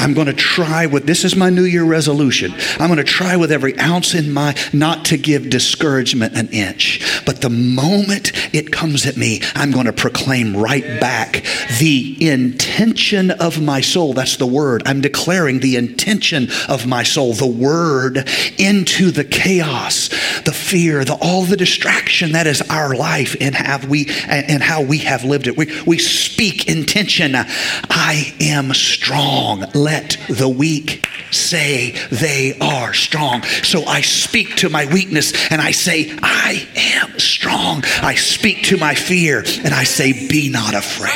I'm 0.01 0.14
going 0.14 0.27
to 0.27 0.33
try 0.33 0.87
with, 0.87 1.07
this 1.07 1.25
is 1.25 1.37
my 1.37 1.51
New 1.51 1.64
Year 1.64 1.85
resolution. 1.85 2.53
I'm 2.79 2.88
going 2.88 2.96
to 2.96 3.05
try 3.05 3.37
with 3.37 3.53
every 3.53 3.79
ounce 3.79 4.14
in 4.14 4.33
my, 4.33 4.57
not 4.72 5.05
to 5.07 5.16
give 5.16 5.51
discouragement 5.51 6.37
an 6.37 6.48
inch. 6.48 7.22
But 7.25 7.40
the 7.40 7.51
moment 7.51 8.33
it 8.55 8.72
comes 8.72 9.07
at 9.07 9.16
me, 9.16 9.40
I'm 9.55 9.70
going 9.70 9.87
to 9.87 9.92
proclaim 9.92 10.57
right 10.57 11.01
back 11.01 11.44
the 11.79 12.17
intention 12.29 13.31
of 13.31 13.61
my 13.61 13.81
soul. 13.81 14.12
That's 14.12 14.37
the 14.37 14.47
word. 14.47 14.83
I'm 14.87 15.01
declaring 15.01 15.61
the 15.61 15.77
intention 15.77 16.49
of 16.69 16.87
my 16.87 17.03
soul, 17.03 17.33
the 17.35 17.47
word 17.47 18.29
into 18.59 19.11
the 19.11 19.25
chaos, 19.25 20.09
the 20.45 20.53
fear, 20.53 21.05
the, 21.05 21.19
all 21.21 21.43
the 21.43 21.57
distraction 21.57 22.33
that 22.33 22.47
is 22.47 22.62
our 22.62 22.95
life 22.95 23.37
and 23.41 23.55
have 23.55 23.88
we 23.88 24.09
and, 24.29 24.62
how 24.62 24.83
we 24.83 24.99
have 24.99 25.25
lived 25.25 25.47
it. 25.47 25.57
We, 25.57 25.83
we 25.87 25.99
speak 25.99 26.69
intention. 26.69 27.35
I 27.35 28.35
am 28.41 28.73
strong. 28.75 29.65
Let 29.75 30.17
the 30.29 30.49
weak 30.49 31.07
say 31.31 31.93
they 32.11 32.57
are 32.61 32.93
strong. 32.93 33.43
So 33.43 33.85
I 33.85 34.03
speak 34.03 34.57
to 34.57 34.69
my 34.69 34.87
weakness 34.87 35.33
and 35.51 35.61
I 35.61 35.73
say, 35.73 36.17
I 36.23 36.69
am 36.77 37.19
strong. 37.19 37.32
I 37.55 38.15
speak 38.15 38.65
to 38.65 38.77
my 38.77 38.95
fear 38.95 39.45
and 39.65 39.75
I 39.75 39.85
say, 39.85 40.29
Be 40.29 40.51
not 40.51 40.75
afraid. 40.75 41.12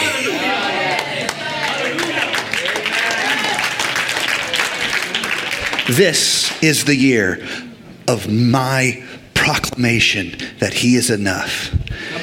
This 5.89 6.51
is 6.63 6.85
the 6.85 6.97
year 6.97 7.47
of 8.09 8.31
my 8.31 9.05
proclamation 9.35 10.37
that 10.59 10.75
He 10.75 10.97
is 10.97 11.11
enough 11.11 11.73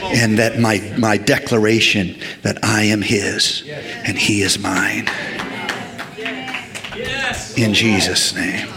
and 0.03 0.37
that 0.37 0.59
my, 0.59 0.79
my 0.97 1.17
declaration 1.17 2.19
that 2.41 2.63
I 2.63 2.83
am 2.83 3.01
His 3.01 3.63
and 4.05 4.17
He 4.17 4.41
is 4.41 4.59
mine. 4.59 5.07
In 7.55 7.73
Jesus' 7.73 8.35
name. 8.35 8.67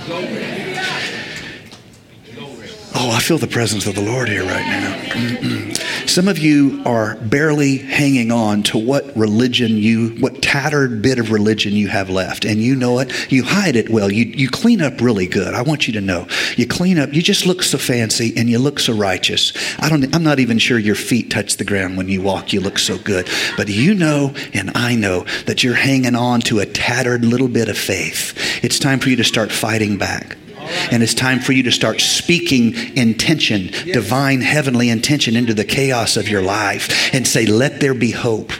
Oh, 3.08 3.12
I 3.12 3.20
feel 3.20 3.38
the 3.38 3.46
presence 3.46 3.86
of 3.86 3.94
the 3.94 4.02
Lord 4.02 4.28
here 4.28 4.42
right 4.42 4.66
now. 4.66 5.00
Mm-mm. 5.12 6.08
Some 6.08 6.26
of 6.26 6.38
you 6.38 6.82
are 6.84 7.14
barely 7.14 7.76
hanging 7.78 8.32
on 8.32 8.64
to 8.64 8.78
what 8.78 9.16
religion 9.16 9.76
you, 9.76 10.16
what 10.18 10.42
tattered 10.42 11.02
bit 11.02 11.20
of 11.20 11.30
religion 11.30 11.72
you 11.72 11.86
have 11.86 12.10
left. 12.10 12.44
And 12.44 12.60
you 12.60 12.74
know 12.74 12.98
it. 12.98 13.30
You 13.30 13.44
hide 13.44 13.76
it 13.76 13.90
well. 13.90 14.10
You, 14.10 14.24
you 14.24 14.50
clean 14.50 14.82
up 14.82 15.00
really 15.00 15.28
good. 15.28 15.54
I 15.54 15.62
want 15.62 15.86
you 15.86 15.92
to 15.92 16.00
know. 16.00 16.26
You 16.56 16.66
clean 16.66 16.98
up. 16.98 17.14
You 17.14 17.22
just 17.22 17.46
look 17.46 17.62
so 17.62 17.78
fancy 17.78 18.32
and 18.36 18.50
you 18.50 18.58
look 18.58 18.80
so 18.80 18.92
righteous. 18.92 19.52
I 19.78 19.88
don't, 19.88 20.12
I'm 20.12 20.24
not 20.24 20.40
even 20.40 20.58
sure 20.58 20.76
your 20.76 20.96
feet 20.96 21.30
touch 21.30 21.58
the 21.58 21.64
ground 21.64 21.96
when 21.96 22.08
you 22.08 22.22
walk. 22.22 22.52
You 22.52 22.60
look 22.60 22.76
so 22.76 22.98
good. 22.98 23.30
But 23.56 23.68
you 23.68 23.94
know, 23.94 24.34
and 24.52 24.72
I 24.74 24.96
know, 24.96 25.26
that 25.46 25.62
you're 25.62 25.74
hanging 25.74 26.16
on 26.16 26.40
to 26.40 26.58
a 26.58 26.66
tattered 26.66 27.24
little 27.24 27.46
bit 27.46 27.68
of 27.68 27.78
faith. 27.78 28.64
It's 28.64 28.80
time 28.80 28.98
for 28.98 29.10
you 29.10 29.16
to 29.16 29.24
start 29.24 29.52
fighting 29.52 29.96
back. 29.96 30.36
And 30.90 31.02
it's 31.02 31.14
time 31.14 31.40
for 31.40 31.52
you 31.52 31.62
to 31.64 31.72
start 31.72 32.00
speaking 32.00 32.74
intention, 32.96 33.68
divine 33.84 34.40
heavenly 34.40 34.88
intention 34.90 35.36
into 35.36 35.54
the 35.54 35.64
chaos 35.64 36.16
of 36.16 36.28
your 36.28 36.42
life 36.42 37.14
and 37.14 37.26
say, 37.26 37.46
Let 37.46 37.80
there 37.80 37.94
be 37.94 38.10
hope. 38.10 38.52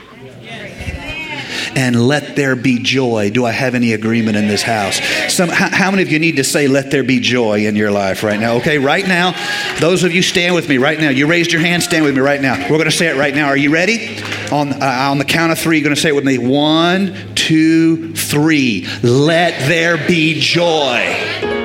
and 1.76 2.08
let 2.08 2.36
there 2.36 2.56
be 2.56 2.78
joy. 2.78 3.30
Do 3.30 3.44
I 3.44 3.52
have 3.52 3.74
any 3.74 3.92
agreement 3.92 4.36
in 4.36 4.48
this 4.48 4.62
house? 4.62 4.98
Some, 5.28 5.50
how, 5.50 5.68
how 5.68 5.90
many 5.90 6.02
of 6.02 6.10
you 6.10 6.18
need 6.18 6.36
to 6.36 6.44
say, 6.44 6.68
let 6.68 6.90
there 6.90 7.04
be 7.04 7.20
joy 7.20 7.66
in 7.66 7.76
your 7.76 7.90
life 7.90 8.22
right 8.22 8.40
now? 8.40 8.54
Okay, 8.54 8.78
right 8.78 9.06
now, 9.06 9.34
those 9.78 10.02
of 10.02 10.12
you 10.12 10.22
stand 10.22 10.54
with 10.54 10.68
me 10.70 10.78
right 10.78 10.98
now. 10.98 11.10
You 11.10 11.26
raised 11.26 11.52
your 11.52 11.60
hand, 11.60 11.82
stand 11.82 12.04
with 12.04 12.14
me 12.14 12.20
right 12.20 12.40
now. 12.40 12.56
We're 12.62 12.78
going 12.78 12.84
to 12.86 12.90
say 12.90 13.08
it 13.08 13.16
right 13.18 13.34
now. 13.34 13.48
Are 13.48 13.56
you 13.58 13.70
ready? 13.70 14.18
On, 14.50 14.72
uh, 14.72 15.08
on 15.10 15.18
the 15.18 15.24
count 15.26 15.52
of 15.52 15.58
three, 15.58 15.76
you're 15.76 15.84
going 15.84 15.94
to 15.94 16.00
say 16.00 16.08
it 16.08 16.14
with 16.14 16.24
me. 16.24 16.38
One, 16.38 17.34
two, 17.34 18.14
three. 18.14 18.86
Let 19.02 19.68
there 19.68 19.98
be 20.08 20.40
joy. 20.40 21.55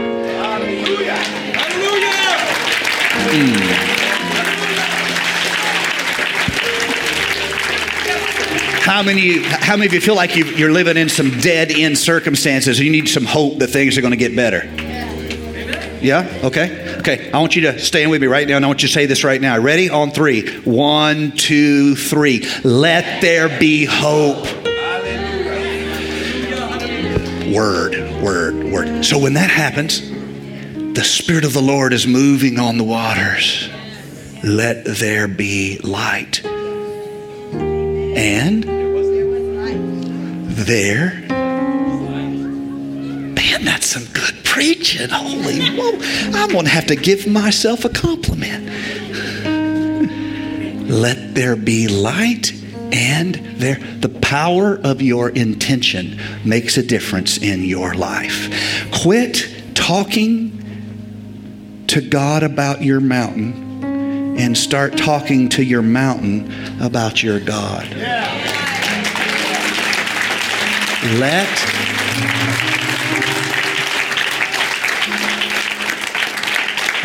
How 8.81 9.01
many, 9.03 9.37
how 9.41 9.77
many 9.77 9.87
of 9.87 9.93
you 9.93 10.01
feel 10.01 10.15
like 10.15 10.35
you, 10.35 10.67
are 10.67 10.71
living 10.71 10.97
in 10.97 11.07
some 11.07 11.39
dead 11.39 11.71
end 11.71 11.97
circumstances? 11.97 12.77
And 12.77 12.85
you 12.85 12.91
need 12.91 13.07
some 13.07 13.23
hope 13.23 13.59
that 13.59 13.67
things 13.67 13.97
are 13.97 14.01
going 14.01 14.11
to 14.11 14.17
get 14.17 14.35
better. 14.35 14.65
Yeah? 16.01 16.41
Okay. 16.43 16.97
Okay. 16.99 17.31
I 17.31 17.39
want 17.39 17.55
you 17.55 17.61
to 17.61 17.79
stand 17.79 18.11
with 18.11 18.19
me 18.19 18.27
right 18.27 18.45
now, 18.45 18.57
and 18.57 18.65
I 18.65 18.67
want 18.67 18.81
you 18.81 18.89
to 18.89 18.93
say 18.93 19.05
this 19.05 19.23
right 19.23 19.39
now. 19.39 19.57
Ready? 19.59 19.89
On 19.89 20.11
three. 20.11 20.59
One, 20.63 21.31
two, 21.31 21.95
three. 21.95 22.45
Let 22.65 23.21
there 23.21 23.47
be 23.59 23.85
hope. 23.85 24.43
Word, 27.55 28.21
word, 28.21 28.71
word. 28.73 29.05
So 29.05 29.17
when 29.17 29.35
that 29.35 29.49
happens, 29.49 30.10
the 30.93 31.03
Spirit 31.03 31.45
of 31.45 31.53
the 31.53 31.61
Lord 31.61 31.93
is 31.93 32.05
moving 32.05 32.59
on 32.59 32.77
the 32.77 32.83
waters. 32.83 33.69
Let 34.43 34.83
there 34.85 35.27
be 35.27 35.77
light. 35.79 36.45
And 38.13 38.63
there, 40.65 41.11
man, 43.33 43.63
that's 43.63 43.87
some 43.87 44.05
good 44.13 44.43
preaching. 44.43 45.09
Holy 45.09 45.61
whoa. 45.69 45.97
I'm 46.37 46.49
going 46.49 46.65
to 46.65 46.71
have 46.71 46.87
to 46.87 46.95
give 46.95 47.25
myself 47.25 47.85
a 47.85 47.89
compliment. 47.89 48.69
Let 50.89 51.35
there 51.35 51.55
be 51.55 51.87
light 51.87 52.53
and 52.91 53.35
there 53.35 53.75
the 53.75 54.09
power 54.09 54.77
of 54.83 55.01
your 55.01 55.29
intention 55.29 56.19
makes 56.43 56.77
a 56.77 56.83
difference 56.83 57.37
in 57.37 57.63
your 57.63 57.93
life. 57.93 58.49
Quit 58.91 59.47
talking 59.73 60.60
to 61.91 61.99
God 61.99 62.41
about 62.41 62.81
your 62.81 63.01
mountain 63.01 63.83
and 64.39 64.57
start 64.57 64.95
talking 64.97 65.49
to 65.49 65.61
your 65.61 65.81
mountain 65.81 66.49
about 66.81 67.21
your 67.21 67.37
God. 67.41 67.85
Let 71.19 71.49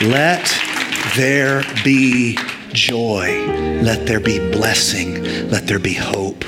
let 0.04 0.46
there 1.16 1.64
be 1.82 2.38
joy. 2.72 3.44
Let 3.82 4.06
there 4.06 4.20
be 4.20 4.38
blessing. 4.52 5.48
Let 5.50 5.66
there 5.66 5.80
be 5.80 5.94
hope. 5.94 6.44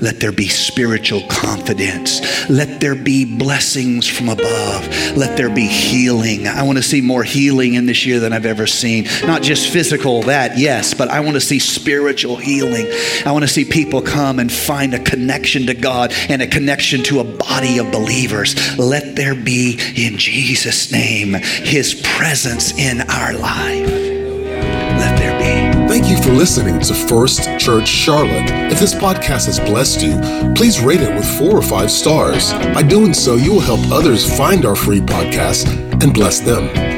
Let 0.00 0.20
there 0.20 0.32
be 0.32 0.48
spiritual 0.48 1.22
confidence. 1.28 2.48
Let 2.48 2.80
there 2.80 2.94
be 2.94 3.24
blessings 3.24 4.06
from 4.06 4.28
above. 4.28 4.88
Let 5.16 5.36
there 5.36 5.50
be 5.50 5.66
healing. 5.66 6.46
I 6.46 6.62
want 6.62 6.78
to 6.78 6.84
see 6.84 7.00
more 7.00 7.24
healing 7.24 7.74
in 7.74 7.86
this 7.86 8.06
year 8.06 8.20
than 8.20 8.32
I've 8.32 8.46
ever 8.46 8.66
seen. 8.66 9.04
Not 9.24 9.42
just 9.42 9.72
physical, 9.72 10.22
that, 10.24 10.56
yes, 10.58 10.94
but 10.94 11.08
I 11.08 11.20
want 11.20 11.34
to 11.34 11.40
see 11.40 11.58
spiritual 11.58 12.36
healing. 12.36 12.86
I 13.26 13.32
want 13.32 13.42
to 13.42 13.48
see 13.48 13.64
people 13.64 14.02
come 14.02 14.38
and 14.38 14.52
find 14.52 14.94
a 14.94 14.98
connection 14.98 15.66
to 15.66 15.74
God 15.74 16.12
and 16.28 16.42
a 16.42 16.46
connection 16.46 17.02
to 17.04 17.20
a 17.20 17.24
body 17.24 17.78
of 17.78 17.90
believers. 17.90 18.78
Let 18.78 19.16
there 19.16 19.34
be, 19.34 19.78
in 19.96 20.18
Jesus' 20.18 20.92
name, 20.92 21.34
His 21.34 21.94
presence 21.94 22.72
in 22.78 23.00
our 23.10 23.34
life. 23.34 23.88
Let 23.88 25.18
there 25.18 25.37
Thank 25.88 26.10
you 26.10 26.22
for 26.22 26.32
listening 26.32 26.80
to 26.80 26.94
First 26.94 27.44
Church 27.58 27.88
Charlotte. 27.88 28.50
If 28.70 28.78
this 28.78 28.94
podcast 28.94 29.46
has 29.46 29.58
blessed 29.58 30.02
you, 30.02 30.20
please 30.54 30.80
rate 30.80 31.00
it 31.00 31.14
with 31.14 31.26
four 31.38 31.56
or 31.56 31.62
five 31.62 31.90
stars. 31.90 32.52
By 32.52 32.82
doing 32.82 33.14
so, 33.14 33.36
you 33.36 33.52
will 33.52 33.60
help 33.60 33.80
others 33.90 34.36
find 34.36 34.66
our 34.66 34.76
free 34.76 35.00
podcast 35.00 35.66
and 36.02 36.12
bless 36.12 36.40
them. 36.40 36.97